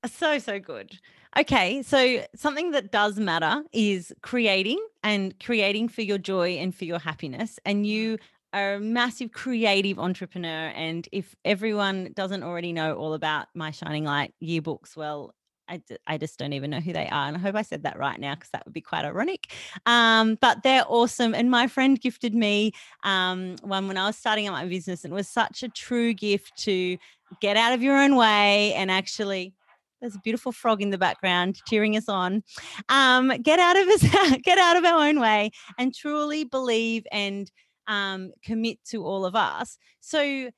So, 0.07 0.39
so 0.39 0.59
good. 0.59 0.99
Okay. 1.39 1.83
So, 1.83 2.25
something 2.35 2.73
that 2.73 2.91
does 2.91 3.19
matter 3.19 3.63
is 3.73 4.13
creating 4.23 4.85
and 5.03 5.39
creating 5.41 5.89
for 5.89 6.03
your 6.03 6.19
joy 6.19 6.51
and 6.53 6.75
for 6.75 6.85
your 6.85 6.99
happiness. 6.99 7.59
And 7.65 7.87
you 7.87 8.19
are 8.53 8.75
a 8.75 8.81
massive 8.81 9.31
creative 9.33 9.99
entrepreneur. 9.99 10.73
And 10.75 11.09
if 11.13 11.37
everyone 11.45 12.13
doesn't 12.15 12.43
already 12.43 12.73
know 12.73 12.95
all 12.95 13.15
about 13.15 13.47
my 13.55 13.71
Shining 13.71 14.05
Light 14.05 14.35
yearbooks, 14.43 14.97
well, 14.97 15.33
I, 15.69 15.81
I 16.09 16.19
just 16.19 16.37
don't 16.37 16.53
even 16.53 16.69
know 16.71 16.81
who 16.81 16.93
they 16.93 17.07
are. 17.09 17.29
And 17.29 17.37
I 17.37 17.39
hope 17.39 17.55
I 17.55 17.63
said 17.63 17.85
that 17.85 17.97
right 17.97 18.19
now 18.19 18.35
because 18.35 18.51
that 18.51 18.65
would 18.65 18.75
be 18.75 18.81
quite 18.81 19.05
ironic. 19.05 19.53
Um, 19.87 20.37
but 20.41 20.65
they're 20.65 20.85
awesome. 20.89 21.33
And 21.33 21.49
my 21.49 21.69
friend 21.69 22.01
gifted 22.01 22.35
me 22.35 22.73
um, 23.05 23.55
one 23.63 23.87
when 23.87 23.97
I 23.97 24.07
was 24.07 24.17
starting 24.17 24.49
out 24.49 24.53
my 24.53 24.67
business. 24.67 25.05
And 25.05 25.13
it 25.13 25.15
was 25.15 25.29
such 25.29 25.63
a 25.63 25.69
true 25.69 26.13
gift 26.13 26.57
to 26.65 26.97
get 27.41 27.57
out 27.57 27.73
of 27.73 27.83
your 27.83 27.97
own 27.97 28.17
way 28.17 28.75
and 28.75 28.91
actually 28.91 29.55
there's 30.01 30.15
a 30.15 30.21
beautiful 30.21 30.53
frog 30.53 30.83
in 30.83 30.91
the 30.91 30.99
background 30.99 31.61
cheering 31.67 31.97
us 31.97 32.09
on. 32.09 32.43
Um, 32.89 33.29
get 33.43 33.59
out 33.59 33.77
of 33.77 33.89
us, 33.89 34.39
get 34.43 34.59
out 34.59 34.77
of 34.77 34.85
our 34.85 35.07
own 35.07 35.21
way, 35.21 35.51
and 35.79 35.95
truly 35.95 36.45
believe 36.45 37.07
and 37.13 37.51
um, 37.87 38.33
commit 38.43 38.79
to 38.87 39.05
all 39.05 39.25
of 39.27 39.35
us. 39.35 39.79
So, 40.01 40.51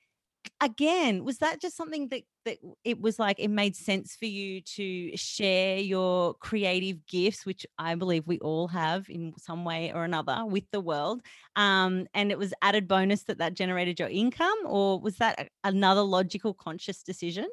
again, 0.60 1.24
was 1.24 1.38
that 1.38 1.60
just 1.60 1.76
something 1.76 2.08
that 2.08 2.22
that 2.44 2.58
it 2.84 3.00
was 3.00 3.20
like 3.20 3.38
it 3.38 3.48
made 3.48 3.76
sense 3.76 4.16
for 4.16 4.26
you 4.26 4.60
to 4.60 5.16
share 5.16 5.78
your 5.78 6.34
creative 6.34 7.06
gifts, 7.06 7.46
which 7.46 7.64
I 7.78 7.94
believe 7.94 8.26
we 8.26 8.38
all 8.40 8.66
have 8.68 9.08
in 9.08 9.32
some 9.38 9.64
way 9.64 9.92
or 9.94 10.04
another 10.04 10.44
with 10.44 10.64
the 10.72 10.80
world, 10.80 11.22
um, 11.56 12.06
and 12.14 12.30
it 12.30 12.38
was 12.38 12.52
added 12.62 12.88
bonus 12.88 13.24
that 13.24 13.38
that 13.38 13.54
generated 13.54 13.98
your 14.00 14.08
income, 14.08 14.58
or 14.64 15.00
was 15.00 15.16
that 15.16 15.48
another 15.64 16.02
logical, 16.02 16.54
conscious 16.54 17.02
decision? 17.02 17.46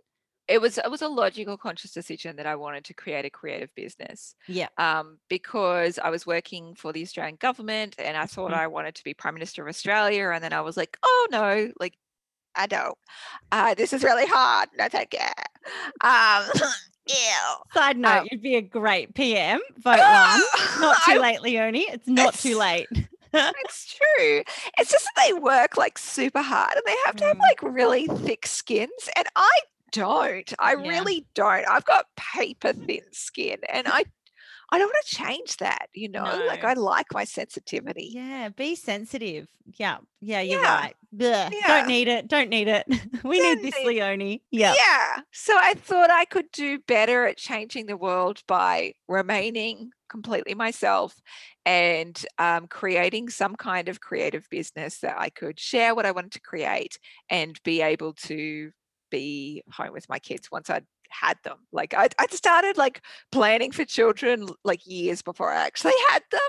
It 0.49 0.59
was 0.59 0.79
it 0.79 0.89
was 0.89 1.03
a 1.03 1.07
logical 1.07 1.57
conscious 1.57 1.91
decision 1.91 2.35
that 2.37 2.47
I 2.47 2.55
wanted 2.55 2.83
to 2.85 2.93
create 2.93 3.23
a 3.23 3.29
creative 3.29 3.73
business. 3.75 4.35
Yeah. 4.47 4.69
Um, 4.77 5.19
because 5.29 5.99
I 5.99 6.09
was 6.09 6.25
working 6.25 6.73
for 6.73 6.91
the 6.91 7.03
Australian 7.03 7.37
government 7.39 7.95
and 7.99 8.17
I 8.17 8.25
thought 8.25 8.51
mm-hmm. 8.51 8.59
I 8.59 8.67
wanted 8.67 8.95
to 8.95 9.03
be 9.03 9.13
Prime 9.13 9.35
Minister 9.35 9.61
of 9.61 9.69
Australia. 9.69 10.31
And 10.33 10.43
then 10.43 10.51
I 10.51 10.61
was 10.61 10.75
like, 10.75 10.97
oh 11.03 11.27
no, 11.31 11.71
like 11.79 11.93
I 12.55 12.65
don't. 12.65 12.97
Uh, 13.51 13.75
this 13.75 13.93
is 13.93 14.03
really 14.03 14.25
hard. 14.25 14.69
No, 14.77 14.89
thank 14.89 15.13
you. 15.13 15.19
Um, 16.01 16.43
ew. 17.07 17.13
Side 17.73 17.97
note, 17.97 18.21
um, 18.21 18.27
you'd 18.31 18.41
be 18.41 18.55
a 18.55 18.61
great 18.61 19.13
PM. 19.13 19.59
Vote 19.77 19.99
one. 19.99 20.41
Not 20.81 20.97
too 21.05 21.11
I, 21.11 21.19
late, 21.21 21.41
Leonie. 21.41 21.85
It's 21.89 22.07
not 22.07 22.33
it's, 22.33 22.41
too 22.41 22.57
late. 22.57 22.87
it's 23.33 23.95
true. 23.95 24.41
It's 24.79 24.91
just 24.91 25.05
that 25.15 25.27
they 25.27 25.33
work 25.33 25.77
like 25.77 25.99
super 25.99 26.41
hard 26.41 26.73
and 26.73 26.83
they 26.87 26.95
have 27.05 27.15
to 27.17 27.25
have 27.25 27.37
mm. 27.37 27.41
like 27.41 27.61
really 27.61 28.07
thick 28.07 28.47
skins. 28.47 29.09
And 29.15 29.27
I 29.35 29.51
don't. 29.91 30.53
I 30.59 30.73
yeah. 30.73 30.89
really 30.89 31.27
don't. 31.35 31.67
I've 31.67 31.85
got 31.85 32.05
paper 32.15 32.73
thin 32.73 33.01
skin 33.11 33.57
and 33.69 33.87
I 33.87 34.03
I 34.71 34.77
don't 34.77 34.87
want 34.87 35.05
to 35.05 35.15
change 35.15 35.57
that, 35.57 35.87
you 35.93 36.09
know. 36.09 36.23
No. 36.23 36.45
Like 36.45 36.63
I 36.63 36.73
like 36.73 37.07
my 37.11 37.23
sensitivity. 37.23 38.11
Yeah, 38.13 38.49
be 38.49 38.75
sensitive. 38.75 39.47
Yeah. 39.77 39.97
Yeah, 40.21 40.41
you're 40.41 40.61
yeah. 40.61 40.79
right. 40.81 40.95
Yeah. 41.11 41.49
Don't 41.65 41.87
need 41.87 42.07
it. 42.07 42.27
Don't 42.27 42.49
need 42.49 42.67
it. 42.67 42.85
we 43.23 43.39
don't 43.39 43.63
need 43.63 43.73
this, 43.73 43.79
need... 43.79 43.87
Leonie. 43.87 44.43
Yeah. 44.51 44.75
Yeah. 44.77 45.21
So 45.31 45.55
I 45.57 45.73
thought 45.73 46.11
I 46.11 46.25
could 46.25 46.51
do 46.51 46.79
better 46.79 47.25
at 47.25 47.37
changing 47.37 47.87
the 47.87 47.97
world 47.97 48.41
by 48.47 48.93
remaining 49.07 49.91
completely 50.07 50.53
myself 50.53 51.19
and 51.65 52.23
um, 52.37 52.67
creating 52.67 53.29
some 53.29 53.55
kind 53.55 53.89
of 53.89 54.01
creative 54.01 54.47
business 54.49 54.99
that 54.99 55.15
I 55.19 55.29
could 55.29 55.59
share 55.59 55.95
what 55.95 56.05
I 56.05 56.11
wanted 56.11 56.33
to 56.33 56.41
create 56.41 56.99
and 57.29 57.59
be 57.63 57.81
able 57.81 58.13
to 58.13 58.71
be 59.09 59.63
home 59.71 59.93
with 59.93 60.09
my 60.09 60.19
kids 60.19 60.49
once 60.51 60.69
I'd 60.69 60.85
had 61.09 61.37
them. 61.43 61.57
Like 61.71 61.93
I, 61.93 62.09
would 62.19 62.33
started 62.33 62.77
like 62.77 63.01
planning 63.31 63.71
for 63.71 63.85
children 63.85 64.47
like 64.63 64.85
years 64.85 65.21
before 65.21 65.51
I 65.51 65.65
actually 65.65 65.93
had 66.09 66.23
them, 66.31 66.41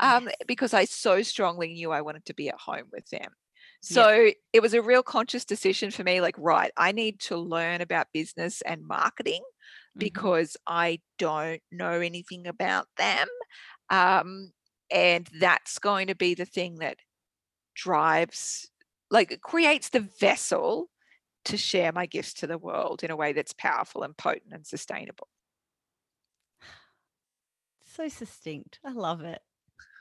um, 0.00 0.28
because 0.46 0.74
I 0.74 0.84
so 0.84 1.22
strongly 1.22 1.74
knew 1.74 1.90
I 1.90 2.02
wanted 2.02 2.24
to 2.26 2.34
be 2.34 2.48
at 2.48 2.60
home 2.60 2.84
with 2.92 3.08
them. 3.10 3.32
So 3.82 4.12
yeah. 4.12 4.30
it 4.54 4.62
was 4.62 4.72
a 4.72 4.80
real 4.80 5.02
conscious 5.02 5.44
decision 5.44 5.90
for 5.90 6.04
me. 6.04 6.22
Like, 6.22 6.36
right, 6.38 6.72
I 6.76 6.92
need 6.92 7.20
to 7.20 7.36
learn 7.36 7.82
about 7.82 8.06
business 8.14 8.62
and 8.62 8.86
marketing 8.86 9.42
mm-hmm. 9.42 9.98
because 9.98 10.56
I 10.66 11.00
don't 11.18 11.60
know 11.70 12.00
anything 12.00 12.46
about 12.46 12.86
them, 12.96 13.28
um, 13.90 14.52
and 14.90 15.28
that's 15.38 15.78
going 15.78 16.06
to 16.06 16.14
be 16.14 16.34
the 16.34 16.46
thing 16.46 16.76
that 16.76 16.96
drives, 17.74 18.70
like, 19.10 19.38
creates 19.42 19.90
the 19.90 20.08
vessel 20.18 20.88
to 21.44 21.56
share 21.56 21.92
my 21.92 22.06
gifts 22.06 22.34
to 22.34 22.46
the 22.46 22.58
world 22.58 23.04
in 23.04 23.10
a 23.10 23.16
way 23.16 23.32
that's 23.32 23.52
powerful 23.52 24.02
and 24.02 24.16
potent 24.16 24.52
and 24.52 24.66
sustainable. 24.66 25.28
So 27.84 28.08
succinct. 28.08 28.80
I 28.84 28.92
love 28.92 29.20
it. 29.22 29.40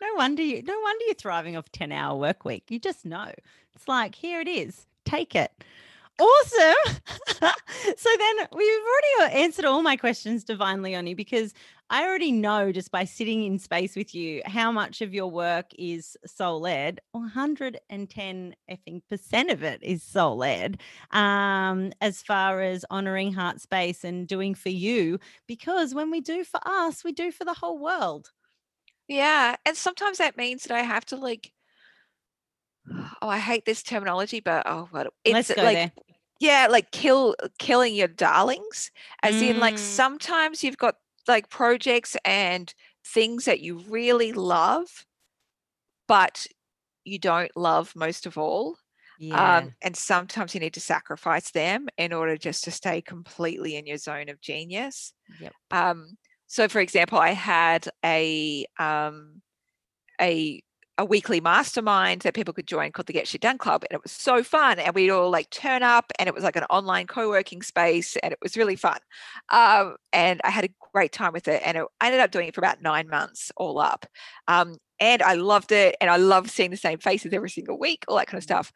No 0.01 0.07
wonder 0.15 0.41
you 0.41 0.61
no 0.63 0.77
wonder 0.79 1.05
you're 1.05 1.15
thriving 1.15 1.55
off 1.55 1.71
10 1.71 1.91
hour 1.91 2.17
work 2.17 2.43
week. 2.43 2.65
You 2.69 2.79
just 2.79 3.05
know. 3.05 3.31
It's 3.73 3.87
like, 3.87 4.15
here 4.15 4.41
it 4.41 4.47
is. 4.47 4.87
Take 5.05 5.35
it. 5.35 5.51
Awesome. 6.19 7.01
so 7.97 8.09
then 8.17 8.47
we've 8.55 8.81
already 8.81 9.35
uh, 9.35 9.37
answered 9.39 9.65
all 9.65 9.81
my 9.81 9.95
questions, 9.95 10.43
Divine 10.43 10.81
Leonie, 10.81 11.13
because 11.13 11.53
I 11.93 12.05
already 12.05 12.31
know 12.31 12.71
just 12.71 12.89
by 12.89 13.05
sitting 13.05 13.43
in 13.43 13.59
space 13.59 13.95
with 13.95 14.15
you 14.15 14.41
how 14.47 14.71
much 14.71 15.01
of 15.01 15.13
your 15.13 15.29
work 15.29 15.67
is 15.77 16.17
soul 16.25 16.61
led. 16.61 16.99
110 17.11 18.55
effing 18.67 19.01
percent 19.11 19.51
of 19.51 19.61
it 19.61 19.79
is 19.83 20.01
soul 20.01 20.37
led. 20.37 20.81
Um, 21.11 21.93
as 22.01 22.23
far 22.23 22.61
as 22.63 22.83
honoring 22.89 23.31
heart 23.31 23.61
space 23.61 24.03
and 24.03 24.27
doing 24.27 24.55
for 24.55 24.69
you, 24.69 25.19
because 25.47 25.93
when 25.93 26.09
we 26.09 26.19
do 26.19 26.43
for 26.43 26.59
us, 26.65 27.03
we 27.03 27.11
do 27.11 27.31
for 27.31 27.45
the 27.45 27.53
whole 27.53 27.77
world. 27.77 28.31
Yeah. 29.07 29.55
And 29.63 29.77
sometimes 29.77 30.17
that 30.17 30.35
means 30.35 30.63
that 30.63 30.75
I 30.75 30.81
have 30.81 31.05
to 31.05 31.15
like 31.15 31.51
oh, 33.21 33.29
I 33.29 33.37
hate 33.37 33.65
this 33.65 33.83
terminology, 33.83 34.39
but 34.39 34.63
oh, 34.65 34.87
what 34.89 35.13
it's 35.23 35.33
Let's 35.33 35.53
go 35.53 35.61
like 35.61 35.75
there. 35.75 35.91
yeah, 36.39 36.67
like 36.71 36.89
kill 36.89 37.35
killing 37.59 37.93
your 37.93 38.07
darlings, 38.07 38.89
as 39.21 39.39
in 39.43 39.59
like 39.59 39.75
Mm. 39.75 39.79
sometimes 39.79 40.63
you've 40.63 40.77
got 40.77 40.95
like 41.27 41.49
projects 41.49 42.15
and 42.25 42.73
things 43.05 43.45
that 43.45 43.59
you 43.59 43.79
really 43.89 44.33
love, 44.33 45.05
but 46.07 46.47
you 47.03 47.19
don't 47.19 47.55
love 47.55 47.93
most 47.95 48.25
of 48.25 48.37
all. 48.37 48.77
Yeah. 49.19 49.57
Um, 49.57 49.73
and 49.81 49.95
sometimes 49.95 50.53
you 50.53 50.59
need 50.59 50.73
to 50.73 50.79
sacrifice 50.79 51.51
them 51.51 51.87
in 51.97 52.13
order 52.13 52.35
just 52.35 52.63
to 52.65 52.71
stay 52.71 53.01
completely 53.01 53.75
in 53.75 53.85
your 53.85 53.97
zone 53.97 54.27
of 54.29 54.41
genius. 54.41 55.13
Yep. 55.39 55.53
Um, 55.71 56.17
so, 56.47 56.67
for 56.67 56.79
example, 56.79 57.19
I 57.19 57.31
had 57.31 57.87
a 58.03 58.65
um, 58.77 59.41
a 60.19 60.61
a 60.97 61.05
weekly 61.05 61.41
mastermind 61.41 62.21
that 62.21 62.35
people 62.35 62.53
could 62.53 62.67
join 62.67 62.91
called 62.91 63.07
the 63.07 63.13
Get 63.13 63.27
Shit 63.27 63.41
Done 63.41 63.57
Club, 63.57 63.83
and 63.83 63.95
it 63.95 64.03
was 64.03 64.11
so 64.11 64.43
fun. 64.43 64.79
And 64.79 64.93
we'd 64.93 65.09
all 65.09 65.29
like 65.29 65.49
turn 65.49 65.81
up, 65.81 66.11
and 66.19 66.27
it 66.27 66.35
was 66.35 66.43
like 66.43 66.55
an 66.55 66.65
online 66.69 67.07
co-working 67.07 67.61
space, 67.63 68.15
and 68.17 68.31
it 68.31 68.39
was 68.41 68.57
really 68.57 68.75
fun. 68.75 68.99
Um, 69.49 69.95
and 70.11 70.39
I 70.43 70.49
had 70.51 70.65
a 70.65 70.73
great 70.93 71.11
time 71.11 71.33
with 71.33 71.47
it, 71.47 71.61
and 71.65 71.77
it, 71.77 71.85
I 71.99 72.07
ended 72.07 72.21
up 72.21 72.31
doing 72.31 72.47
it 72.47 72.55
for 72.55 72.61
about 72.61 72.81
nine 72.81 73.09
months 73.09 73.51
all 73.57 73.79
up. 73.79 74.05
Um, 74.47 74.77
and 74.99 75.23
I 75.23 75.33
loved 75.33 75.71
it, 75.71 75.95
and 75.99 76.09
I 76.09 76.17
loved 76.17 76.49
seeing 76.51 76.71
the 76.71 76.77
same 76.77 76.99
faces 76.99 77.33
every 77.33 77.49
single 77.49 77.79
week, 77.79 78.05
all 78.07 78.17
that 78.17 78.27
kind 78.27 78.37
of 78.37 78.43
stuff. 78.43 78.71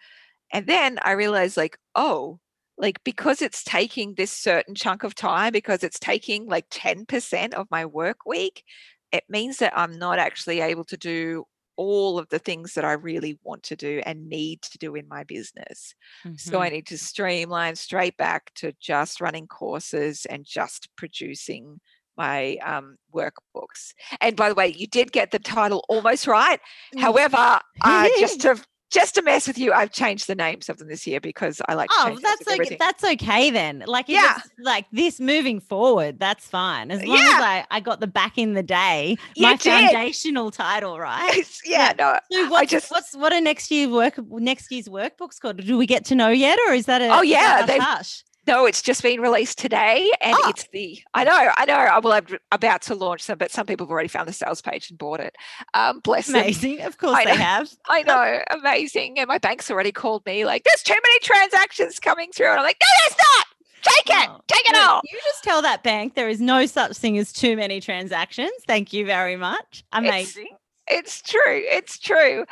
And 0.52 0.66
then 0.66 1.00
I 1.04 1.12
realized, 1.12 1.56
like, 1.58 1.78
oh, 1.96 2.40
like 2.78 3.04
because 3.04 3.42
it's 3.42 3.64
taking 3.64 4.16
this 4.16 4.32
certain 4.32 4.76
chunk 4.76 5.04
of 5.04 5.16
time, 5.16 5.52
because 5.52 5.84
it's 5.84 6.00
taking 6.00 6.48
like 6.48 6.70
10% 6.70 7.54
of 7.54 7.68
my 7.72 7.86
work 7.86 8.26
week, 8.26 8.64
it 9.12 9.24
means 9.30 9.58
that 9.58 9.78
I'm 9.78 9.98
not 9.98 10.20
actually 10.20 10.62
able 10.62 10.84
to 10.86 10.98
do 10.98 11.46
all 11.78 12.20
of 12.20 12.28
the 12.30 12.40
things 12.40 12.74
that 12.74 12.86
I 12.86 12.94
really 12.94 13.40
want 13.44 13.64
to 13.64 13.76
do 13.76 14.02
and 14.06 14.28
need 14.28 14.62
to 14.64 14.78
do 14.78 14.96
in 14.96 15.08
my 15.08 15.24
business. 15.24 15.94
So 16.36 16.60
I 16.62 16.70
Mhm. 16.70 16.72
need 16.72 16.88
to 16.88 16.98
streamline 16.98 17.76
straight 17.76 18.18
back 18.18 18.54
to 18.56 18.74
just 18.80 19.22
running 19.22 19.48
courses 19.48 20.26
and 20.26 20.46
just 20.46 20.90
producing 20.96 21.80
my 22.18 22.58
um, 22.58 22.98
workbooks. 23.14 23.94
And 24.22 24.36
by 24.36 24.50
the 24.50 24.56
way, 24.56 24.68
you 24.68 24.88
did 24.88 25.12
get 25.12 25.32
the 25.32 25.40
title 25.40 25.84
almost 25.88 26.26
right. 26.28 26.60
Mm. 26.94 27.02
However, 27.02 27.60
uh, 27.82 28.10
just 28.12 28.42
to 28.42 28.64
just 28.92 29.16
to 29.16 29.22
mess 29.22 29.48
with 29.48 29.58
you, 29.58 29.74
I've 29.74 29.92
changed 29.92 30.28
the 30.28 30.36
names 30.36 30.70
of 30.70 30.78
them 30.78 30.88
this 30.88 31.06
year 31.06 31.20
because 31.20 31.62
I 31.68 31.74
like 31.74 31.90
to 31.90 31.96
Oh, 32.00 32.18
that's 32.22 32.42
okay. 32.44 32.54
everything. 32.54 32.78
That's 32.80 33.04
okay 33.04 33.52
then. 33.52 33.84
Like, 33.86 34.08
Yeah. 34.08 34.38
like 34.60 34.86
this 34.92 35.20
moving 35.20 35.60
forward, 35.60 36.20
that's 36.20 36.46
fine. 36.48 36.90
As 36.92 37.04
long 37.04 37.18
as 37.18 37.24
I, 37.34 37.66
I 37.70 37.80
got 37.80 38.00
the 38.00 38.08
back 38.08 38.38
in 38.38 38.54
the 38.54 38.64
day, 38.64 39.18
You 39.36 39.44
my 39.44 39.56
did. 39.56 39.62
foundational 39.92 40.52
title, 40.52 41.00
right? 41.00 41.44
Yeah, 41.66 41.94
no. 41.98 42.18
So 42.32 42.50
what's, 42.50 42.72
just- 42.72 42.90
what's 42.92 43.16
what 43.16 43.34
are 43.34 43.42
next 43.42 43.70
year's 43.72 43.90
work 43.90 44.16
next 44.30 44.72
year's 44.72 44.88
workbooks 44.88 45.40
called? 45.42 45.58
Do 45.58 45.78
we 45.78 45.86
get 45.86 46.06
to 46.06 46.16
know 46.16 46.30
yet, 46.30 46.58
or 46.68 46.74
is 46.74 46.86
that 46.86 47.02
a 47.02 47.10
Oh, 47.10 47.22
yeah, 47.22 47.64
a 47.64 47.68
they've- 47.68 47.82
hush? 47.82 48.24
No, 48.48 48.66
it's 48.66 48.82
just 48.82 49.04
been 49.04 49.20
released 49.20 49.58
today, 49.58 50.10
and 50.22 50.34
Oh. 50.42 50.50
it's 50.50 50.68
the. 50.72 51.00
I 51.14 51.26
know, 51.26 51.52
I 51.58 51.66
know. 51.66 51.74
I 51.76 52.00
will. 52.00 52.14
I'm 52.14 52.26
about 52.52 52.82
to 52.84 52.96
launch 52.96 53.28
them, 53.28 53.38
but 53.38 53.52
some 53.52 53.66
people 53.66 53.86
have 53.86 53.92
already 53.92 54.08
found 54.08 54.28
the 54.28 54.34
sales 54.34 54.62
page 54.62 54.90
and 54.90 54.98
bought 54.98 55.20
it. 55.20 55.36
Um, 55.74 56.00
bless 56.00 56.28
them. 56.28 56.38
Amazing, 56.38 56.82
of 56.82 56.98
course 56.98 57.18
I 57.18 57.26
they 57.26 57.32
know. 57.32 57.38
have. 57.44 57.70
I 57.90 58.04
know, 58.04 58.42
amazing. 58.52 59.20
And 59.20 59.28
my 59.28 59.38
bank's 59.38 59.70
already 59.70 59.92
called 59.92 60.26
me 60.26 60.46
like, 60.46 60.64
"There's 60.64 60.82
too 60.84 60.94
many 61.04 61.20
transactions 61.20 62.00
coming 62.00 62.32
through," 62.32 62.48
and 62.50 62.60
I'm 62.60 62.64
like, 62.66 62.78
"No, 62.82 62.88
there's 63.08 63.18
not. 63.18 63.46
Take 63.84 64.16
it. 64.24 64.30
Oh, 64.30 64.42
Take 64.48 64.70
it 64.70 64.74
look, 64.74 64.88
all." 64.90 65.02
You 65.12 65.20
just 65.26 65.44
tell 65.44 65.62
that 65.62 65.84
bank 65.84 66.16
there 66.16 66.30
is 66.30 66.40
no 66.40 66.66
such 66.66 66.96
thing 66.98 67.18
as 67.18 67.34
too 67.34 67.58
many 67.58 67.82
transactions. 67.82 68.52
Thank 68.66 68.94
you 68.94 69.06
very 69.06 69.36
much. 69.36 69.84
Amazing. 69.92 70.48
It's 70.88 71.22
true. 71.22 71.42
It's 71.48 72.00
true. 72.00 72.46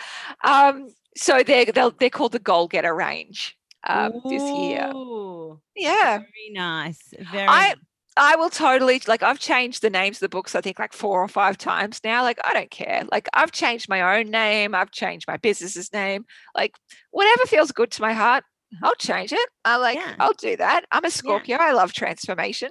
Um, 0.44 0.94
so 1.16 1.42
they're 1.42 1.66
they'll, 1.66 1.92
they're 1.92 2.10
called 2.10 2.34
the 2.34 2.40
Goal 2.40 2.68
Getter 2.68 2.94
range 2.94 3.58
um, 3.88 4.12
this 4.25 4.42
year. 4.44 4.92
Yeah. 5.75 6.17
very 6.19 6.51
nice. 6.51 7.00
Very. 7.31 7.48
I- 7.48 7.68
nice. 7.70 7.75
I 8.18 8.37
will 8.37 8.50
totally 8.50 9.01
like 9.07 9.24
I've 9.24 9.39
changed 9.39 9.81
the 9.81 9.89
names 9.89 10.18
of 10.18 10.22
the 10.22 10.29
books 10.29 10.55
I 10.55 10.61
think 10.61 10.79
like 10.79 10.94
four 10.94 11.22
or 11.22 11.27
five 11.27 11.57
times 11.57 12.00
now 12.01 12.24
like 12.24 12.39
I 12.46 12.53
don't 12.53 12.72
care 12.72 13.03
like 13.11 13.27
I've 13.33 13.51
changed 13.51 13.89
my 13.89 14.18
own 14.18 14.31
name 14.31 14.74
I've 14.74 14.91
changed 14.91 15.27
my 15.27 15.35
business's 15.35 15.91
name 15.91 16.24
like 16.55 16.75
whatever 17.11 17.44
feels 17.46 17.74
good 17.74 17.91
to 17.91 18.01
my 18.01 18.13
heart 18.13 18.46
I'll 18.81 18.96
change 18.96 19.33
it 19.33 19.50
I 19.65 19.75
like 19.75 19.98
Yeah. 19.98 20.15
I'll 20.18 20.31
do 20.31 20.55
that 20.55 20.85
I'm 20.94 21.03
a 21.03 21.11
Scorpio 21.11 21.57
I 21.57 21.74
love 21.74 21.91
transformation 21.91 22.70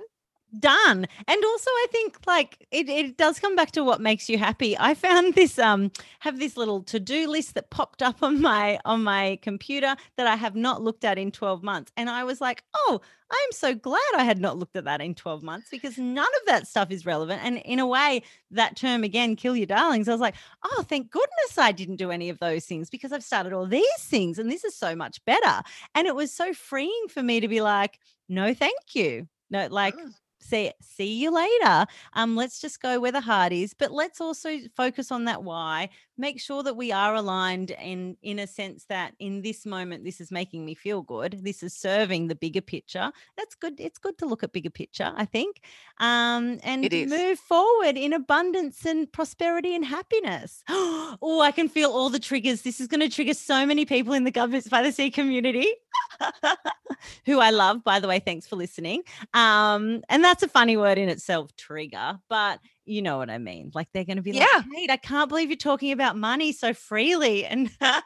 done. 0.60 1.06
And 1.28 1.44
also 1.44 1.70
i 1.70 1.86
think 1.90 2.18
like 2.26 2.66
it, 2.70 2.88
it 2.88 3.16
does 3.16 3.38
come 3.38 3.56
back 3.56 3.70
to 3.72 3.84
what 3.84 4.00
makes 4.00 4.28
you 4.28 4.38
happy. 4.38 4.76
I 4.78 4.94
found 4.94 5.34
this 5.34 5.58
um 5.58 5.90
have 6.20 6.38
this 6.38 6.56
little 6.56 6.82
to-do 6.82 7.28
list 7.28 7.54
that 7.54 7.70
popped 7.70 8.02
up 8.02 8.22
on 8.22 8.40
my 8.40 8.78
on 8.84 9.02
my 9.04 9.38
computer 9.42 9.96
that 10.16 10.26
i 10.26 10.36
have 10.36 10.56
not 10.56 10.82
looked 10.82 11.04
at 11.04 11.18
in 11.18 11.30
12 11.30 11.62
months. 11.62 11.92
And 11.96 12.08
i 12.10 12.24
was 12.24 12.40
like 12.40 12.64
oh 12.74 13.00
i'm 13.30 13.52
so 13.52 13.74
glad 13.74 14.00
i 14.16 14.24
had 14.24 14.38
not 14.38 14.58
looked 14.58 14.76
at 14.76 14.84
that 14.84 15.00
in 15.00 15.14
12 15.14 15.42
months 15.42 15.68
because 15.70 15.98
none 15.98 16.24
of 16.24 16.46
that 16.46 16.66
stuff 16.66 16.90
is 16.90 17.06
relevant. 17.06 17.40
And 17.44 17.58
in 17.58 17.78
a 17.78 17.86
way 17.86 18.22
that 18.50 18.76
term 18.76 19.04
again 19.04 19.36
kill 19.36 19.56
your 19.56 19.66
darlings 19.66 20.08
i 20.08 20.12
was 20.12 20.20
like 20.20 20.36
oh 20.64 20.84
thank 20.88 21.10
goodness 21.10 21.58
i 21.58 21.72
didn't 21.72 21.96
do 21.96 22.10
any 22.10 22.28
of 22.28 22.38
those 22.38 22.64
things 22.66 22.90
because 22.90 23.12
i've 23.12 23.24
started 23.24 23.52
all 23.52 23.66
these 23.66 24.02
things 24.02 24.38
and 24.38 24.50
this 24.50 24.64
is 24.64 24.74
so 24.76 24.94
much 24.94 25.24
better. 25.24 25.62
And 25.94 26.06
it 26.06 26.14
was 26.14 26.32
so 26.32 26.52
freeing 26.52 27.06
for 27.08 27.22
me 27.22 27.40
to 27.40 27.48
be 27.48 27.60
like 27.60 27.98
no 28.28 28.54
thank 28.54 28.94
you. 28.94 29.28
No 29.50 29.66
like 29.70 29.94
Mm. 29.94 30.14
See 30.44 30.72
see 30.80 31.14
you 31.22 31.30
later. 31.30 31.86
Um 32.14 32.36
let's 32.36 32.60
just 32.60 32.80
go 32.80 33.00
where 33.00 33.12
the 33.12 33.20
heart 33.20 33.52
is 33.52 33.74
but 33.74 33.90
let's 33.92 34.20
also 34.20 34.58
focus 34.76 35.10
on 35.10 35.24
that 35.24 35.42
why 35.42 35.88
make 36.16 36.40
sure 36.40 36.62
that 36.62 36.76
we 36.76 36.92
are 36.92 37.14
aligned 37.14 37.70
in 37.70 38.16
in 38.22 38.38
a 38.38 38.46
sense 38.46 38.84
that 38.88 39.12
in 39.18 39.42
this 39.42 39.66
moment 39.66 40.04
this 40.04 40.20
is 40.20 40.30
making 40.30 40.64
me 40.64 40.74
feel 40.74 41.02
good 41.02 41.40
this 41.42 41.62
is 41.62 41.74
serving 41.74 42.28
the 42.28 42.34
bigger 42.34 42.60
picture 42.60 43.10
that's 43.36 43.54
good 43.54 43.74
it's 43.78 43.98
good 43.98 44.16
to 44.18 44.26
look 44.26 44.42
at 44.42 44.52
bigger 44.52 44.70
picture 44.70 45.12
i 45.16 45.24
think 45.24 45.60
um 45.98 46.58
and 46.62 46.90
move 47.08 47.38
forward 47.38 47.96
in 47.96 48.12
abundance 48.12 48.84
and 48.84 49.10
prosperity 49.12 49.74
and 49.74 49.84
happiness. 49.84 50.62
Oh 51.22 51.40
i 51.40 51.52
can 51.52 51.68
feel 51.68 51.90
all 51.90 52.10
the 52.10 52.18
triggers. 52.18 52.62
This 52.62 52.80
is 52.80 52.86
going 52.86 53.00
to 53.00 53.08
trigger 53.08 53.34
so 53.34 53.64
many 53.66 53.84
people 53.84 54.14
in 54.14 54.24
the 54.24 54.32
Gumboots 54.32 54.68
by 54.68 54.82
the 54.82 54.92
sea 54.92 55.10
community 55.10 55.68
who 57.26 57.40
i 57.40 57.50
love 57.50 57.84
by 57.84 58.00
the 58.00 58.08
way 58.08 58.18
thanks 58.18 58.46
for 58.46 58.56
listening 58.56 59.02
um, 59.32 60.02
and 60.08 60.22
that's 60.22 60.42
a 60.42 60.48
funny 60.48 60.76
word 60.76 60.98
in 60.98 61.08
itself, 61.08 61.54
trigger, 61.56 62.18
but 62.28 62.60
you 62.84 63.02
know 63.02 63.18
what 63.18 63.30
I 63.30 63.38
mean. 63.38 63.70
Like 63.74 63.88
they're 63.92 64.04
going 64.04 64.16
to 64.16 64.22
be 64.22 64.32
like, 64.32 64.48
Yeah. 64.52 64.62
Kate, 64.74 64.90
I 64.90 64.96
can't 64.96 65.28
believe 65.28 65.48
you're 65.48 65.56
talking 65.56 65.92
about 65.92 66.16
money 66.16 66.52
so 66.52 66.74
freely. 66.74 67.44
And 67.44 67.70
I, 67.80 68.02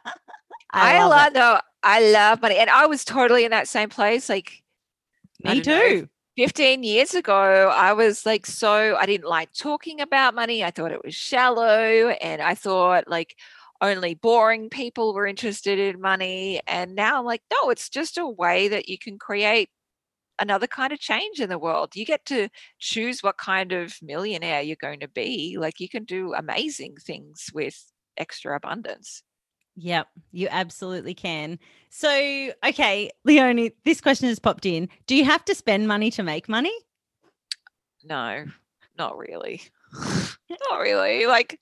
I, 0.73 1.05
love 1.05 1.33
it. 1.35 1.65
I 1.83 2.11
love 2.11 2.43
money 2.43 2.57
and 2.57 2.71
I 2.71 2.87
was 2.87 3.05
totally 3.05 3.45
in 3.45 3.51
that 3.51 3.69
same 3.69 3.89
place 3.89 4.29
like 4.29 4.63
Me 5.43 5.61
don't 5.61 5.67
know, 5.67 5.89
too. 6.01 6.09
15 6.37 6.85
years 6.85 7.15
ago, 7.15 7.73
I 7.75 7.93
was 7.95 8.25
like, 8.25 8.47
so 8.47 8.97
I 8.97 9.07
didn't 9.07 9.29
like 9.29 9.53
talking 9.53 10.01
about 10.01 10.37
money. 10.37 10.63
I 10.63 10.71
thought 10.71 10.93
it 10.93 11.05
was 11.05 11.15
shallow. 11.15 12.11
And 12.11 12.41
I 12.41 12.55
thought 12.55 13.09
like 13.09 13.35
only 13.81 14.15
boring 14.15 14.71
people 14.71 15.15
were 15.15 15.27
interested 15.27 15.79
in 15.79 16.01
money. 16.01 16.61
And 16.67 16.95
now 16.95 17.19
I'm 17.19 17.25
like, 17.25 17.43
no, 17.51 17.71
it's 17.71 17.89
just 17.89 18.19
a 18.19 18.27
way 18.27 18.69
that 18.69 18.89
you 18.89 18.99
can 18.99 19.19
create 19.19 19.71
another 20.41 20.67
kind 20.67 20.93
of 20.93 20.99
change 20.99 21.41
in 21.41 21.49
the 21.49 21.59
world. 21.59 21.97
You 21.97 22.05
get 22.05 22.25
to 22.27 22.49
choose 22.79 23.23
what 23.23 23.39
kind 23.39 23.73
of 23.73 23.95
millionaire 24.03 24.63
you're 24.63 24.77
going 24.77 25.01
to 25.01 25.09
be. 25.09 25.57
Like 25.59 25.81
you 25.81 25.89
can 25.89 26.05
do 26.05 26.35
amazing 26.35 26.97
things 26.97 27.51
with 27.53 27.83
extra 28.17 28.57
abundance. 28.57 29.23
Yep, 29.81 30.09
you 30.33 30.49
absolutely 30.51 31.15
can. 31.15 31.61
So, 31.89 32.11
okay, 32.67 33.11
Leonie, 33.25 33.73
this 33.85 34.01
question 34.01 34.29
has 34.29 34.41
popped 34.41 34.67
in. 34.67 34.89
Do 35.07 35.15
you 35.15 35.25
have 35.25 35.45
to 35.45 35.55
spend 35.55 35.87
money 35.87 36.11
to 36.13 36.25
make 36.25 36.49
money? 36.49 36.75
No, 38.03 38.45
not 38.99 39.17
really. 39.17 39.63
not 40.71 40.81
really. 40.81 41.27
Like, 41.27 41.61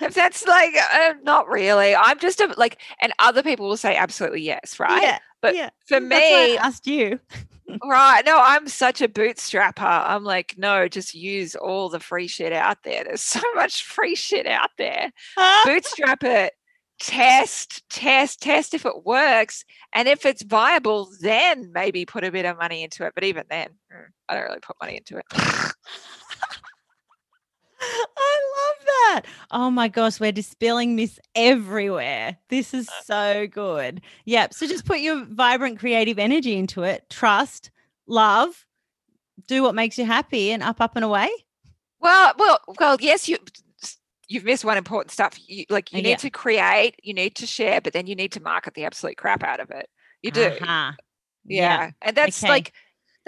if 0.00 0.14
that's 0.14 0.46
like, 0.46 0.74
uh, 0.94 1.14
not 1.22 1.48
really. 1.48 1.94
I'm 1.94 2.18
just 2.18 2.40
a, 2.40 2.54
like, 2.56 2.80
and 3.00 3.12
other 3.18 3.42
people 3.42 3.68
will 3.68 3.76
say 3.76 3.94
absolutely 3.94 4.42
yes, 4.42 4.80
right? 4.80 5.02
Yeah, 5.02 5.18
But 5.40 5.56
yeah. 5.56 5.70
For 5.86 6.00
me, 6.00 6.16
I 6.16 6.58
asked 6.60 6.86
you. 6.86 7.20
right? 7.84 8.22
No, 8.24 8.38
I'm 8.40 8.68
such 8.68 9.00
a 9.00 9.08
bootstrapper. 9.08 9.82
I'm 9.82 10.24
like, 10.24 10.54
no, 10.56 10.88
just 10.88 11.14
use 11.14 11.54
all 11.54 11.88
the 11.88 12.00
free 12.00 12.26
shit 12.26 12.52
out 12.52 12.78
there. 12.84 13.04
There's 13.04 13.22
so 13.22 13.40
much 13.54 13.84
free 13.84 14.14
shit 14.14 14.46
out 14.46 14.70
there. 14.78 15.12
Bootstrap 15.64 16.24
it. 16.24 16.54
Test, 17.00 17.88
test, 17.88 18.42
test 18.42 18.74
if 18.74 18.84
it 18.84 19.04
works. 19.04 19.64
And 19.94 20.08
if 20.08 20.26
it's 20.26 20.42
viable, 20.42 21.10
then 21.20 21.70
maybe 21.72 22.04
put 22.04 22.24
a 22.24 22.32
bit 22.32 22.44
of 22.44 22.58
money 22.58 22.82
into 22.82 23.06
it. 23.06 23.12
But 23.14 23.22
even 23.24 23.44
then, 23.48 23.68
mm, 23.92 24.06
I 24.28 24.34
don't 24.34 24.44
really 24.44 24.60
put 24.60 24.76
money 24.80 24.96
into 24.96 25.18
it. 25.18 25.24
I 27.80 28.40
love 28.56 28.86
that. 28.86 29.22
Oh 29.50 29.70
my 29.70 29.88
gosh, 29.88 30.20
we're 30.20 30.32
dispelling 30.32 30.96
this 30.96 31.18
everywhere. 31.34 32.36
This 32.48 32.74
is 32.74 32.88
so 33.04 33.46
good. 33.46 34.00
Yep. 34.24 34.54
So 34.54 34.66
just 34.66 34.84
put 34.84 35.00
your 35.00 35.24
vibrant 35.24 35.78
creative 35.78 36.18
energy 36.18 36.56
into 36.56 36.82
it. 36.82 37.08
Trust, 37.10 37.70
love, 38.06 38.66
do 39.46 39.62
what 39.62 39.74
makes 39.74 39.98
you 39.98 40.04
happy, 40.04 40.50
and 40.50 40.62
up, 40.62 40.80
up 40.80 40.96
and 40.96 41.04
away. 41.04 41.30
Well, 42.00 42.34
well, 42.38 42.60
well. 42.78 42.96
Yes, 43.00 43.28
you. 43.28 43.38
you've 44.28 44.44
missed 44.44 44.64
one 44.64 44.76
important 44.76 45.10
stuff. 45.10 45.38
You, 45.46 45.64
like 45.70 45.92
you 45.92 46.00
yeah. 46.00 46.10
need 46.10 46.18
to 46.20 46.30
create, 46.30 46.96
you 47.02 47.14
need 47.14 47.34
to 47.36 47.46
share, 47.46 47.80
but 47.80 47.92
then 47.92 48.06
you 48.06 48.14
need 48.14 48.32
to 48.32 48.42
market 48.42 48.74
the 48.74 48.84
absolute 48.84 49.16
crap 49.16 49.42
out 49.42 49.60
of 49.60 49.70
it. 49.70 49.88
You 50.22 50.30
do. 50.30 50.44
Uh-huh. 50.44 50.92
Yeah. 51.44 51.80
yeah. 51.80 51.90
And 52.02 52.16
that's 52.16 52.42
okay. 52.42 52.50
like 52.50 52.72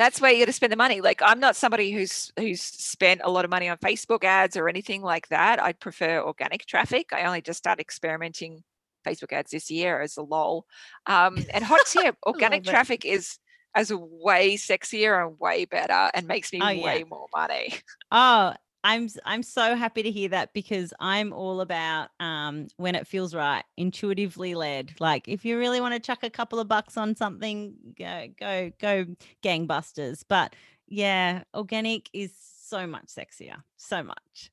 that's 0.00 0.18
where 0.18 0.32
you 0.32 0.38
got 0.38 0.46
to 0.46 0.52
spend 0.54 0.72
the 0.72 0.78
money. 0.78 1.02
Like 1.02 1.20
I'm 1.22 1.40
not 1.40 1.56
somebody 1.56 1.92
who's 1.92 2.32
who's 2.38 2.62
spent 2.62 3.20
a 3.22 3.30
lot 3.30 3.44
of 3.44 3.50
money 3.50 3.68
on 3.68 3.76
Facebook 3.76 4.24
ads 4.24 4.56
or 4.56 4.66
anything 4.66 5.02
like 5.02 5.28
that. 5.28 5.62
I 5.62 5.74
prefer 5.74 6.22
organic 6.22 6.64
traffic. 6.64 7.12
I 7.12 7.24
only 7.24 7.42
just 7.42 7.58
started 7.58 7.82
experimenting 7.82 8.64
Facebook 9.06 9.30
ads 9.30 9.50
this 9.50 9.70
year 9.70 10.00
as 10.00 10.16
a 10.16 10.22
lol. 10.22 10.64
Um, 11.06 11.44
and 11.52 11.62
hot 11.62 11.80
tip, 11.86 12.16
organic 12.26 12.64
traffic 12.64 13.04
is 13.04 13.36
as 13.74 13.90
a 13.90 13.98
way 13.98 14.56
sexier 14.56 15.22
and 15.22 15.38
way 15.38 15.66
better 15.66 16.10
and 16.14 16.26
makes 16.26 16.50
me 16.50 16.60
oh, 16.62 16.68
way 16.68 17.00
yeah. 17.00 17.04
more 17.04 17.26
money. 17.36 17.74
Oh, 18.10 18.54
I'm 18.82 19.08
I'm 19.24 19.42
so 19.42 19.76
happy 19.76 20.02
to 20.02 20.10
hear 20.10 20.30
that 20.30 20.54
because 20.54 20.94
I'm 21.00 21.32
all 21.32 21.60
about 21.60 22.08
um, 22.18 22.68
when 22.76 22.94
it 22.94 23.06
feels 23.06 23.34
right, 23.34 23.64
intuitively 23.76 24.54
led. 24.54 24.94
Like 24.98 25.28
if 25.28 25.44
you 25.44 25.58
really 25.58 25.80
want 25.80 25.94
to 25.94 26.00
chuck 26.00 26.22
a 26.22 26.30
couple 26.30 26.58
of 26.58 26.68
bucks 26.68 26.96
on 26.96 27.14
something, 27.14 27.74
go 27.98 28.28
go 28.38 28.72
go 28.80 29.06
gangbusters. 29.42 30.24
But 30.26 30.54
yeah, 30.86 31.42
organic 31.54 32.08
is 32.14 32.32
so 32.66 32.86
much 32.86 33.06
sexier, 33.06 33.62
so 33.76 34.02
much. 34.02 34.50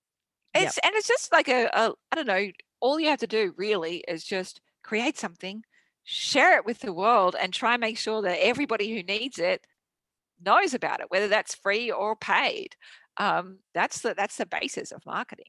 It's 0.53 0.77
yep. 0.77 0.85
and 0.85 0.95
it's 0.95 1.07
just 1.07 1.31
like 1.31 1.47
a, 1.47 1.69
a 1.73 1.93
I 2.11 2.15
don't 2.15 2.27
know. 2.27 2.51
All 2.81 2.99
you 2.99 3.07
have 3.07 3.19
to 3.19 3.27
do 3.27 3.53
really 3.55 4.03
is 4.07 4.25
just 4.25 4.59
create 4.83 5.17
something, 5.17 5.63
share 6.03 6.57
it 6.57 6.65
with 6.65 6.79
the 6.79 6.93
world, 6.93 7.35
and 7.39 7.53
try 7.53 7.75
and 7.75 7.81
make 7.81 7.97
sure 7.97 8.21
that 8.23 8.43
everybody 8.45 8.93
who 8.93 9.03
needs 9.03 9.39
it 9.39 9.65
knows 10.43 10.73
about 10.73 10.99
it, 10.99 11.09
whether 11.09 11.29
that's 11.29 11.55
free 11.55 11.89
or 11.89 12.15
paid 12.15 12.75
um, 13.17 13.59
that's 13.73 14.01
the 14.01 14.13
that's 14.13 14.37
the 14.37 14.45
basis 14.45 14.91
of 14.91 15.05
marketing 15.05 15.45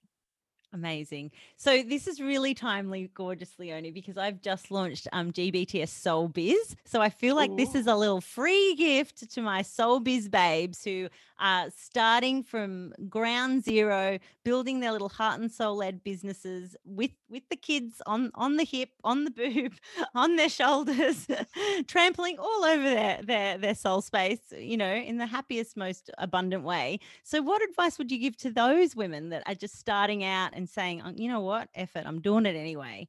Amazing. 0.74 1.30
So 1.56 1.82
this 1.82 2.06
is 2.06 2.20
really 2.20 2.52
timely, 2.52 3.10
gorgeous 3.14 3.58
Leonie, 3.58 3.90
because 3.90 4.18
I've 4.18 4.42
just 4.42 4.70
launched 4.70 5.08
um, 5.12 5.32
GBTS 5.32 5.88
Soul 5.88 6.28
Biz. 6.28 6.76
So 6.84 7.00
I 7.00 7.08
feel 7.08 7.36
like 7.36 7.50
Ooh. 7.50 7.56
this 7.56 7.74
is 7.74 7.86
a 7.86 7.96
little 7.96 8.20
free 8.20 8.74
gift 8.74 9.30
to 9.32 9.40
my 9.40 9.62
Soul 9.62 9.98
Biz 10.00 10.28
babes 10.28 10.84
who 10.84 11.08
are 11.40 11.68
starting 11.74 12.42
from 12.42 12.92
ground 13.08 13.64
zero, 13.64 14.18
building 14.44 14.80
their 14.80 14.92
little 14.92 15.08
heart 15.08 15.40
and 15.40 15.50
soul 15.50 15.76
led 15.76 16.02
businesses 16.02 16.76
with 16.84 17.12
with 17.30 17.48
the 17.48 17.56
kids 17.56 18.02
on 18.06 18.30
on 18.34 18.56
the 18.56 18.64
hip, 18.64 18.90
on 19.04 19.24
the 19.24 19.30
boob, 19.30 19.74
on 20.14 20.36
their 20.36 20.48
shoulders, 20.48 21.26
trampling 21.86 22.38
all 22.38 22.64
over 22.64 22.82
their 22.82 23.20
their 23.22 23.58
their 23.58 23.74
soul 23.74 24.02
space. 24.02 24.40
You 24.56 24.76
know, 24.76 24.92
in 24.92 25.16
the 25.18 25.26
happiest, 25.26 25.76
most 25.76 26.10
abundant 26.18 26.64
way. 26.64 26.98
So, 27.22 27.40
what 27.40 27.62
advice 27.62 27.98
would 27.98 28.10
you 28.10 28.18
give 28.18 28.36
to 28.38 28.50
those 28.50 28.96
women 28.96 29.30
that 29.30 29.44
are 29.46 29.54
just 29.54 29.78
starting 29.78 30.24
out? 30.24 30.54
And 30.58 30.68
saying, 30.68 31.00
oh, 31.04 31.12
you 31.14 31.28
know 31.28 31.40
what, 31.40 31.68
effort, 31.74 32.02
I'm 32.04 32.20
doing 32.20 32.44
it 32.44 32.56
anyway? 32.56 33.08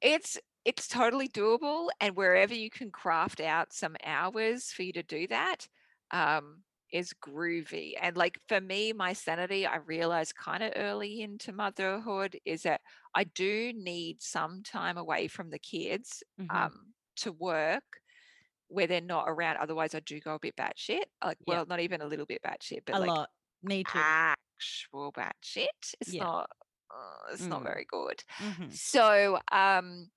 It's 0.00 0.38
it's 0.64 0.88
totally 0.88 1.28
doable, 1.28 1.88
and 2.00 2.16
wherever 2.16 2.52
you 2.52 2.70
can 2.70 2.90
craft 2.90 3.40
out 3.40 3.72
some 3.72 3.96
hours 4.04 4.70
for 4.70 4.82
you 4.82 4.92
to 4.92 5.02
do 5.02 5.26
that, 5.28 5.66
um, 6.10 6.62
is 6.92 7.12
groovy. 7.24 7.92
And 8.00 8.16
like 8.16 8.38
for 8.48 8.60
me, 8.60 8.92
my 8.92 9.12
sanity, 9.12 9.66
I 9.66 9.76
realized 9.76 10.34
kind 10.36 10.62
of 10.62 10.72
early 10.76 11.22
into 11.22 11.52
motherhood 11.52 12.36
is 12.44 12.62
that 12.62 12.80
I 13.14 13.24
do 13.24 13.72
need 13.74 14.20
some 14.20 14.62
time 14.62 14.98
away 14.98 15.28
from 15.28 15.50
the 15.50 15.58
kids 15.58 16.22
mm-hmm. 16.40 16.54
um, 16.54 16.92
to 17.16 17.32
work 17.32 17.84
where 18.68 18.86
they're 18.86 19.00
not 19.00 19.26
around. 19.28 19.58
Otherwise, 19.58 19.94
I 19.94 20.00
do 20.00 20.20
go 20.20 20.34
a 20.34 20.40
bit 20.40 20.56
batshit. 20.56 21.04
Like, 21.24 21.38
well, 21.46 21.64
not 21.66 21.80
even 21.80 22.00
a 22.00 22.06
little 22.06 22.26
bit 22.26 22.42
batshit, 22.44 22.80
but 22.84 22.96
a 22.96 22.98
like 22.98 23.08
lot. 23.08 23.28
Me 23.62 23.84
too 23.84 23.98
actual 24.56 25.12
batshit. 25.12 25.94
It's 26.00 26.12
yeah. 26.12 26.24
not. 26.24 26.50
Uh, 26.90 27.32
it's 27.32 27.42
mm. 27.42 27.48
not 27.48 27.62
very 27.62 27.86
good. 27.88 28.22
Mm-hmm. 28.38 28.70
So, 28.70 29.38
um, 29.52 30.08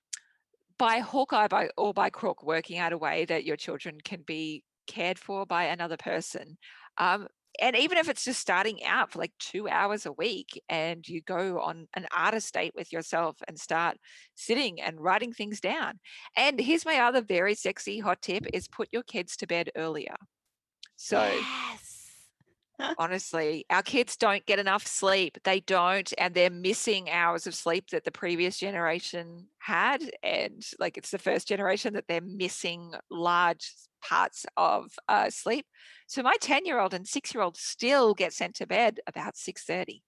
by 0.78 1.00
hook 1.00 1.32
or 1.32 1.48
by, 1.48 1.68
or 1.76 1.92
by 1.92 2.10
crook, 2.10 2.42
working 2.42 2.78
out 2.78 2.92
a 2.92 2.98
way 2.98 3.24
that 3.26 3.44
your 3.44 3.56
children 3.56 3.98
can 4.02 4.22
be 4.26 4.62
cared 4.86 5.18
for 5.18 5.44
by 5.44 5.64
another 5.64 5.96
person. 5.96 6.56
Um, 6.96 7.28
and 7.60 7.76
even 7.76 7.98
if 7.98 8.08
it's 8.08 8.24
just 8.24 8.40
starting 8.40 8.82
out 8.84 9.10
for 9.10 9.18
like 9.18 9.32
two 9.38 9.68
hours 9.68 10.06
a 10.06 10.12
week 10.12 10.62
and 10.68 11.06
you 11.06 11.20
go 11.20 11.60
on 11.60 11.88
an 11.94 12.06
artist 12.16 12.54
date 12.54 12.72
with 12.74 12.92
yourself 12.92 13.36
and 13.48 13.58
start 13.58 13.98
sitting 14.36 14.80
and 14.80 15.00
writing 15.00 15.32
things 15.32 15.60
down. 15.60 15.98
And 16.36 16.58
here's 16.58 16.86
my 16.86 17.00
other 17.00 17.20
very 17.20 17.54
sexy 17.54 17.98
hot 17.98 18.22
tip 18.22 18.46
is 18.54 18.68
put 18.68 18.88
your 18.92 19.02
kids 19.02 19.36
to 19.38 19.46
bed 19.46 19.70
earlier. 19.76 20.14
So 20.96 21.20
yes 21.20 21.89
honestly 22.98 23.64
our 23.70 23.82
kids 23.82 24.16
don't 24.16 24.44
get 24.46 24.58
enough 24.58 24.86
sleep 24.86 25.38
they 25.44 25.60
don't 25.60 26.12
and 26.18 26.34
they're 26.34 26.50
missing 26.50 27.10
hours 27.10 27.46
of 27.46 27.54
sleep 27.54 27.90
that 27.90 28.04
the 28.04 28.10
previous 28.10 28.58
generation 28.58 29.46
had 29.58 30.02
and 30.22 30.64
like 30.78 30.96
it's 30.96 31.10
the 31.10 31.18
first 31.18 31.48
generation 31.48 31.94
that 31.94 32.04
they're 32.08 32.20
missing 32.20 32.92
large 33.10 33.72
parts 34.00 34.46
of 34.56 34.92
uh, 35.08 35.30
sleep. 35.30 35.66
So 36.06 36.22
my 36.22 36.34
10 36.40 36.66
year 36.66 36.80
old 36.80 36.94
and 36.94 37.06
6 37.06 37.34
year 37.34 37.42
old 37.42 37.56
still 37.56 38.14
get 38.14 38.32
sent 38.32 38.56
to 38.56 38.66
bed 38.66 39.00
about 39.06 39.34
6.30 39.34 40.00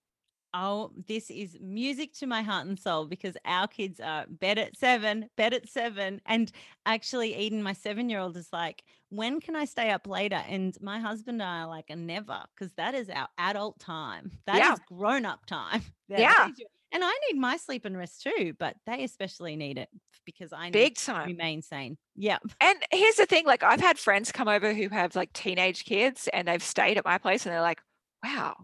Oh, 0.55 0.93
this 1.07 1.31
is 1.31 1.57
music 1.61 2.12
to 2.15 2.27
my 2.27 2.43
heart 2.43 2.67
and 2.67 2.79
soul 2.79 3.07
because 3.07 3.37
our 3.45 3.67
kids 3.67 4.01
are 4.01 4.27
bed 4.29 4.59
at 4.59 4.77
seven, 4.77 5.29
bed 5.37 5.55
at 5.55 5.69
seven. 5.69 6.21
And 6.27 6.53
actually, 6.85 7.35
Eden, 7.37 7.62
my 7.62 7.73
seven 7.73 8.09
year 8.09 8.21
old, 8.21 8.37
is 8.37 8.49
like, 8.53 8.83
when 9.09 9.41
can 9.41 9.57
I 9.57 9.65
stay 9.65 9.91
up 9.91 10.07
later? 10.07 10.43
And 10.49 10.77
my 10.81 10.99
husband 10.99 11.41
and 11.41 11.49
I 11.49 11.62
are 11.62 11.69
like, 11.69 11.91
never, 11.97 12.43
because 12.55 12.73
that 12.75 12.95
is 12.95 13.09
our 13.09 13.29
adult 13.38 13.79
time. 13.79 14.33
That 14.47 14.57
yeah. 14.57 14.73
is 14.75 14.81
grown 14.88 15.25
up 15.25 15.47
time. 15.47 15.83
yeah. 16.09 16.49
And 16.93 17.03
I 17.03 17.12
need 17.31 17.41
my 17.41 17.57
sleep 17.57 17.87
and 17.87 17.97
rest 17.97 18.23
too, 18.23 18.53
but 18.59 18.77
they 18.87 19.03
especially 19.05 19.57
need 19.57 19.79
it 19.79 19.88
because 20.27 20.53
I 20.53 20.65
need 20.65 20.73
big 20.73 20.97
time 20.97 21.29
remain 21.29 21.62
sane. 21.62 21.97
Yeah. 22.15 22.38
And 22.61 22.79
here's 22.91 23.17
the 23.17 23.27
thing 23.27 23.47
like, 23.47 23.62
I've 23.62 23.81
had 23.81 23.99
friends 23.99 24.31
come 24.31 24.49
over 24.49 24.75
who 24.75 24.91
have 24.91 25.17
like 25.17 25.33
teenage 25.33 25.85
kids 25.85 26.29
and 26.33 26.47
they've 26.47 26.62
stayed 26.62 26.99
at 26.99 27.05
my 27.05 27.17
place 27.17 27.47
and 27.47 27.53
they're 27.53 27.62
like, 27.62 27.81
wow, 28.23 28.57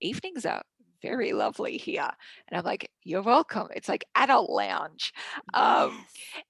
evenings 0.00 0.46
are 0.46 0.62
very 1.04 1.32
lovely 1.32 1.76
here. 1.76 2.10
And 2.48 2.58
I'm 2.58 2.64
like, 2.64 2.90
you're 3.02 3.22
welcome. 3.22 3.68
It's 3.74 3.88
like 3.88 4.06
adult 4.14 4.50
lounge. 4.50 5.12
Um, 5.52 5.92
yes. 5.92 6.42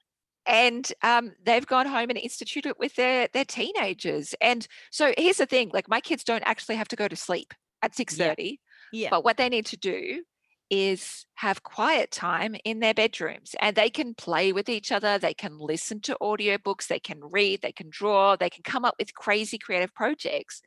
And 0.46 0.92
um, 1.02 1.32
they've 1.44 1.66
gone 1.66 1.86
home 1.86 2.10
and 2.10 2.18
instituted 2.18 2.68
it 2.68 2.78
with 2.78 2.94
their 2.96 3.28
their 3.32 3.46
teenagers. 3.46 4.34
And 4.40 4.66
so 4.90 5.12
here's 5.16 5.38
the 5.38 5.46
thing: 5.46 5.70
like 5.72 5.88
my 5.88 6.00
kids 6.00 6.22
don't 6.22 6.44
actually 6.46 6.76
have 6.76 6.88
to 6.88 6.96
go 6.96 7.08
to 7.08 7.16
sleep 7.16 7.54
at 7.82 7.96
six 7.96 8.16
thirty. 8.16 8.60
Yeah. 8.92 9.04
yeah. 9.04 9.08
But 9.10 9.24
what 9.24 9.38
they 9.38 9.48
need 9.48 9.66
to 9.66 9.78
do 9.78 10.22
is 10.70 11.26
have 11.34 11.62
quiet 11.62 12.10
time 12.10 12.56
in 12.64 12.80
their 12.80 12.94
bedrooms 12.94 13.54
and 13.60 13.76
they 13.76 13.90
can 13.90 14.14
play 14.14 14.52
with 14.52 14.68
each 14.68 14.90
other 14.90 15.18
they 15.18 15.34
can 15.34 15.58
listen 15.58 16.00
to 16.00 16.16
audiobooks 16.22 16.86
they 16.86 16.98
can 16.98 17.20
read 17.22 17.60
they 17.60 17.70
can 17.70 17.88
draw 17.90 18.34
they 18.34 18.48
can 18.48 18.62
come 18.62 18.84
up 18.84 18.94
with 18.98 19.14
crazy 19.14 19.58
creative 19.58 19.94
projects 19.94 20.62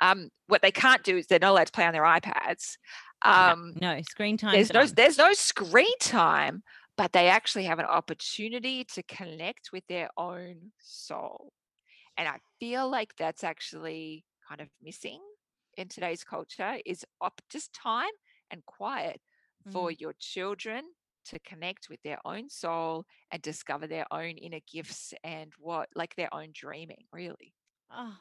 um, 0.00 0.28
what 0.46 0.62
they 0.62 0.70
can't 0.70 1.02
do 1.02 1.16
is 1.16 1.26
they're 1.26 1.38
not 1.40 1.50
allowed 1.50 1.66
to 1.66 1.72
play 1.72 1.84
on 1.84 1.92
their 1.92 2.04
ipads 2.04 2.76
um, 3.22 3.74
no, 3.80 3.94
no 3.94 4.02
screen 4.02 4.36
time. 4.36 4.52
There's 4.52 4.72
no 4.72 4.86
there's 4.86 5.18
no 5.18 5.32
screen 5.32 5.98
time, 6.00 6.62
but 6.96 7.12
they 7.12 7.28
actually 7.28 7.64
have 7.64 7.78
an 7.78 7.86
opportunity 7.86 8.84
to 8.94 9.02
connect 9.04 9.70
with 9.72 9.86
their 9.88 10.08
own 10.16 10.72
soul. 10.80 11.52
And 12.16 12.28
I 12.28 12.38
feel 12.58 12.90
like 12.90 13.14
that's 13.16 13.44
actually 13.44 14.24
kind 14.48 14.60
of 14.60 14.68
missing 14.82 15.20
in 15.76 15.88
today's 15.88 16.24
culture 16.24 16.78
is 16.84 17.04
op- 17.20 17.40
just 17.48 17.72
time 17.72 18.10
and 18.50 18.64
quiet 18.66 19.20
mm. 19.66 19.72
for 19.72 19.90
your 19.92 20.12
children 20.18 20.82
to 21.26 21.38
connect 21.40 21.88
with 21.88 22.02
their 22.02 22.18
own 22.24 22.48
soul 22.48 23.04
and 23.30 23.42
discover 23.42 23.86
their 23.86 24.06
own 24.10 24.30
inner 24.30 24.60
gifts 24.70 25.12
and 25.22 25.52
what 25.58 25.88
like 25.94 26.16
their 26.16 26.32
own 26.34 26.48
dreaming 26.52 27.04
really 27.12 27.54
oh 27.92 28.16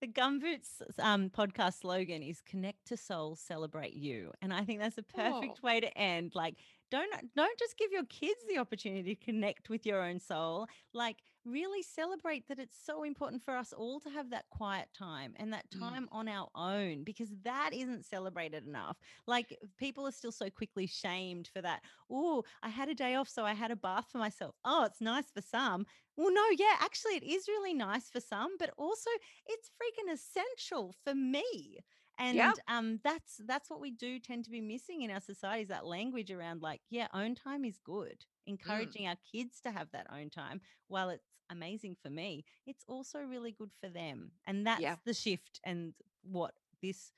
the 0.00 0.06
Gumboots 0.06 0.82
um, 0.98 1.30
podcast 1.30 1.80
slogan 1.80 2.22
is 2.22 2.40
"Connect 2.40 2.86
to 2.86 2.96
Soul, 2.96 3.36
Celebrate 3.36 3.94
You," 3.94 4.32
and 4.40 4.52
I 4.52 4.64
think 4.64 4.80
that's 4.80 4.98
a 4.98 5.02
perfect 5.02 5.60
oh. 5.62 5.66
way 5.66 5.80
to 5.80 5.98
end. 5.98 6.32
Like, 6.34 6.56
don't 6.90 7.10
don't 7.36 7.58
just 7.58 7.76
give 7.76 7.92
your 7.92 8.04
kids 8.04 8.40
the 8.48 8.58
opportunity 8.58 9.14
to 9.14 9.24
connect 9.24 9.68
with 9.68 9.84
your 9.84 10.02
own 10.02 10.18
soul. 10.18 10.66
Like, 10.94 11.18
really 11.44 11.82
celebrate 11.82 12.46
that 12.48 12.58
it's 12.58 12.76
so 12.84 13.02
important 13.02 13.42
for 13.42 13.56
us 13.56 13.72
all 13.72 14.00
to 14.00 14.10
have 14.10 14.30
that 14.30 14.48
quiet 14.50 14.88
time 14.96 15.34
and 15.36 15.52
that 15.52 15.64
mm. 15.70 15.78
time 15.78 16.04
mm. 16.04 16.16
on 16.16 16.28
our 16.28 16.48
own 16.54 17.04
because 17.04 17.30
that 17.44 17.70
isn't 17.72 18.04
celebrated 18.04 18.66
enough. 18.66 18.96
Like 19.26 19.56
people 19.78 20.06
are 20.06 20.12
still 20.12 20.32
so 20.32 20.50
quickly 20.50 20.86
shamed 20.86 21.48
for 21.52 21.62
that. 21.62 21.82
Oh, 22.10 22.44
I 22.62 22.68
had 22.68 22.88
a 22.88 22.94
day 22.94 23.14
off, 23.14 23.28
so 23.28 23.44
I 23.44 23.54
had 23.54 23.70
a 23.70 23.76
bath 23.76 24.06
for 24.10 24.18
myself. 24.18 24.54
Oh, 24.64 24.84
it's 24.84 25.00
nice 25.00 25.30
for 25.32 25.42
some. 25.42 25.86
Well, 26.16 26.32
no, 26.32 26.44
yeah, 26.58 26.74
actually, 26.80 27.14
it 27.14 27.24
is 27.24 27.48
really 27.48 27.72
nice 27.72 28.10
for 28.10 28.20
some, 28.20 28.56
but 28.58 28.70
also 28.76 29.10
it's 29.46 29.70
freaking 29.70 30.12
essential 30.12 30.94
for 31.04 31.14
me 31.14 31.78
and 32.20 32.36
yeah. 32.36 32.52
um 32.68 33.00
that's 33.02 33.40
that's 33.46 33.70
what 33.70 33.80
we 33.80 33.90
do 33.90 34.18
tend 34.18 34.44
to 34.44 34.50
be 34.50 34.60
missing 34.60 35.02
in 35.02 35.10
our 35.10 35.20
society 35.20 35.62
is 35.62 35.68
that 35.68 35.86
language 35.86 36.30
around 36.30 36.62
like 36.62 36.80
yeah 36.90 37.08
own 37.14 37.34
time 37.34 37.64
is 37.64 37.78
good 37.84 38.18
mm. 38.20 38.52
encouraging 38.52 39.02
mm. 39.02 39.08
our 39.08 39.16
kids 39.32 39.60
to 39.60 39.70
have 39.70 39.88
that 39.92 40.06
own 40.14 40.30
time 40.30 40.60
while 40.88 41.08
it's 41.08 41.29
amazing 41.50 41.96
for 42.02 42.10
me 42.10 42.44
it's 42.66 42.84
also 42.88 43.20
really 43.20 43.52
good 43.52 43.70
for 43.80 43.88
them 43.88 44.30
and 44.46 44.66
that's 44.66 44.80
yeah. 44.80 44.96
the 45.04 45.14
shift 45.14 45.60
and 45.64 45.92
what 46.22 46.54
this 46.82 47.12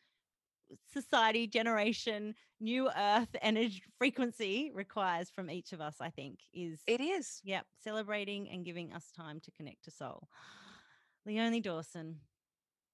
society, 0.92 1.46
generation, 1.46 2.34
new 2.60 2.90
earth 2.96 3.34
energy 3.40 3.82
frequency 3.98 4.70
requires 4.74 5.30
from 5.30 5.50
each 5.50 5.72
of 5.72 5.80
us, 5.80 5.96
I 6.00 6.10
think, 6.10 6.40
is 6.52 6.80
it 6.86 7.00
is. 7.00 7.40
Yep. 7.44 7.66
Celebrating 7.82 8.48
and 8.50 8.64
giving 8.64 8.92
us 8.92 9.10
time 9.16 9.40
to 9.40 9.50
connect 9.50 9.84
to 9.84 9.90
soul. 9.90 10.28
Leonie 11.26 11.60
Dawson, 11.60 12.16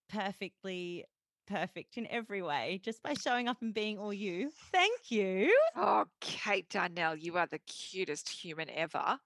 perfectly 0.09 1.05
perfect 1.49 1.97
in 1.97 2.07
every 2.09 2.43
way 2.43 2.81
just 2.85 3.03
by 3.03 3.15
showing 3.15 3.49
up 3.49 3.57
and 3.63 3.73
being 3.73 3.99
all 3.99 4.13
you. 4.13 4.51
Thank 4.73 5.11
you. 5.11 5.57
Oh, 5.77 6.05
Kate 6.21 6.69
Darnell, 6.69 7.17
you 7.17 7.37
are 7.37 7.47
the 7.47 7.59
cutest 7.59 8.29
human 8.29 8.69
ever. 8.71 9.19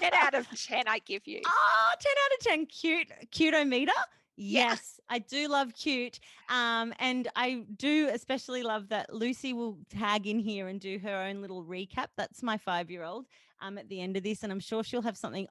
10 0.00 0.10
out 0.14 0.34
of 0.34 0.46
10, 0.66 0.84
I 0.86 1.00
give 1.00 1.26
you. 1.26 1.40
Oh, 1.44 1.92
10 2.00 2.12
out 2.24 2.38
of 2.38 2.46
10. 2.46 2.66
Cute, 2.66 3.08
cutometer. 3.32 3.88
Yes, 4.36 5.00
I 5.08 5.18
do 5.20 5.48
love 5.48 5.72
cute. 5.74 6.20
Um, 6.50 6.92
and 6.98 7.28
I 7.36 7.64
do 7.76 8.10
especially 8.12 8.62
love 8.62 8.90
that 8.90 9.12
Lucy 9.12 9.52
will 9.52 9.78
tag 9.90 10.26
in 10.26 10.38
here 10.38 10.68
and 10.68 10.78
do 10.78 10.98
her 10.98 11.22
own 11.22 11.40
little 11.40 11.64
recap. 11.64 12.08
That's 12.16 12.42
my 12.42 12.58
five 12.58 12.90
year 12.90 13.02
old 13.02 13.26
um, 13.62 13.78
at 13.78 13.88
the 13.88 14.00
end 14.00 14.16
of 14.16 14.22
this. 14.22 14.42
And 14.42 14.52
I'm 14.52 14.60
sure 14.60 14.84
she'll 14.84 15.02
have 15.02 15.16
something 15.16 15.48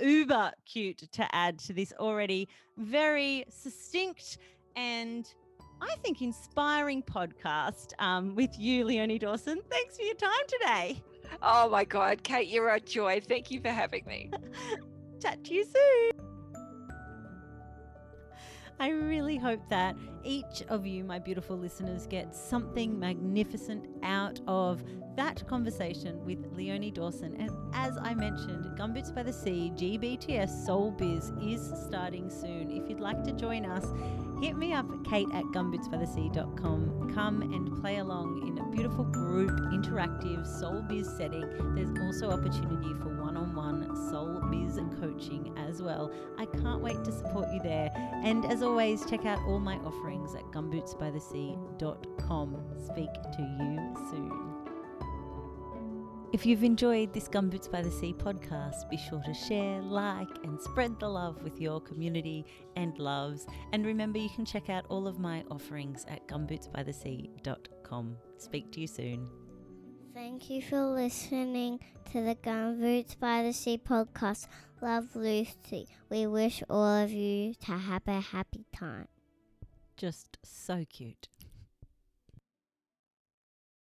uber 0.00 0.50
cute 0.66 0.98
to 1.12 1.34
add 1.34 1.58
to 1.60 1.72
this 1.72 1.92
already 1.98 2.48
very 2.76 3.44
succinct 3.48 4.38
and 4.76 5.32
I 5.80 5.94
think 6.02 6.20
inspiring 6.20 7.02
podcast 7.02 7.92
um, 7.98 8.34
with 8.34 8.50
you, 8.58 8.84
Leonie 8.84 9.18
Dawson. 9.18 9.60
Thanks 9.70 9.96
for 9.96 10.02
your 10.02 10.14
time 10.14 10.30
today. 10.46 11.02
Oh 11.42 11.68
my 11.70 11.84
God, 11.84 12.22
Kate, 12.22 12.48
you're 12.48 12.68
a 12.68 12.80
joy. 12.80 13.20
Thank 13.20 13.50
you 13.50 13.60
for 13.60 13.68
having 13.68 14.04
me. 14.06 14.30
Chat 15.22 15.42
to 15.44 15.54
you 15.54 15.64
soon. 15.64 16.10
I 18.78 18.88
really 18.88 19.36
hope 19.36 19.60
that 19.68 19.94
each 20.24 20.62
of 20.68 20.86
you, 20.86 21.04
my 21.04 21.18
beautiful 21.18 21.56
listeners, 21.56 22.06
get 22.06 22.34
something 22.34 22.98
magnificent 22.98 23.86
out 24.02 24.40
of 24.46 24.82
that 25.16 25.46
conversation 25.46 26.24
with 26.24 26.38
Leonie 26.52 26.90
Dawson. 26.90 27.36
And 27.38 27.50
as 27.74 27.98
I 27.98 28.14
mentioned, 28.14 28.64
Gumboots 28.78 29.14
by 29.14 29.22
the 29.22 29.32
Sea 29.32 29.72
GBTS 29.74 30.64
Soul 30.64 30.92
Biz 30.92 31.32
is 31.42 31.72
starting 31.86 32.30
soon. 32.30 32.70
If 32.70 32.88
you'd 32.88 33.00
like 33.00 33.22
to 33.24 33.32
join 33.32 33.66
us, 33.66 33.84
hit 34.40 34.56
me 34.56 34.72
up, 34.72 34.86
kate 35.04 35.28
at 35.34 35.44
gumbootsbythesea.com. 35.44 37.12
Come 37.14 37.42
and 37.42 37.80
play 37.80 37.98
along 37.98 38.46
in 38.46 38.58
a 38.58 38.70
beautiful 38.70 39.04
group, 39.04 39.50
interactive 39.50 40.46
Soul 40.46 40.82
Biz 40.82 41.08
setting. 41.16 41.74
There's 41.74 41.98
also 42.00 42.30
opportunity 42.30 42.94
for 43.02 43.20
one 43.20 43.36
on 43.36 43.54
one 43.54 43.94
Soul 44.10 44.40
Biz 44.50 44.78
coaching 45.00 45.54
as 45.58 45.82
well. 45.82 46.12
I 46.38 46.46
can't 46.46 46.80
wait 46.80 47.02
to 47.04 47.12
support 47.12 47.48
you 47.52 47.60
there. 47.62 47.90
And 48.24 48.44
as 48.46 48.62
always, 48.62 49.04
check 49.06 49.26
out 49.26 49.38
all 49.46 49.60
my 49.60 49.76
offerings 50.10 50.34
at 50.34 50.42
gumbootsbythesea.com. 50.50 52.56
Speak 52.84 53.12
to 53.32 53.42
you 53.42 53.94
soon. 54.10 54.50
If 56.32 56.46
you've 56.46 56.62
enjoyed 56.62 57.12
this 57.12 57.28
Gumboots 57.28 57.68
by 57.68 57.82
the 57.82 57.90
Sea 57.90 58.14
podcast, 58.16 58.88
be 58.88 58.96
sure 58.96 59.20
to 59.24 59.34
share, 59.34 59.82
like, 59.82 60.28
and 60.44 60.60
spread 60.60 61.00
the 61.00 61.08
love 61.08 61.42
with 61.42 61.60
your 61.60 61.80
community 61.80 62.46
and 62.76 62.96
loves. 63.00 63.48
And 63.72 63.84
remember, 63.84 64.20
you 64.20 64.30
can 64.30 64.44
check 64.44 64.70
out 64.70 64.84
all 64.88 65.08
of 65.08 65.18
my 65.18 65.42
offerings 65.50 66.06
at 66.08 66.28
gumbootsbythesea.com. 66.28 68.16
Speak 68.38 68.70
to 68.72 68.80
you 68.80 68.86
soon. 68.86 69.28
Thank 70.14 70.48
you 70.50 70.62
for 70.62 70.84
listening 70.84 71.80
to 72.12 72.22
the 72.22 72.36
Gumboots 72.36 73.18
by 73.18 73.42
the 73.42 73.52
Sea 73.52 73.78
podcast. 73.78 74.46
Love 74.80 75.16
Lucy. 75.16 75.88
We 76.08 76.28
wish 76.28 76.62
all 76.70 77.02
of 77.02 77.10
you 77.10 77.54
to 77.66 77.72
have 77.72 78.06
a 78.06 78.20
happy 78.20 78.66
time. 78.72 79.08
Just 80.00 80.38
so 80.42 80.86
cute. 80.88 81.28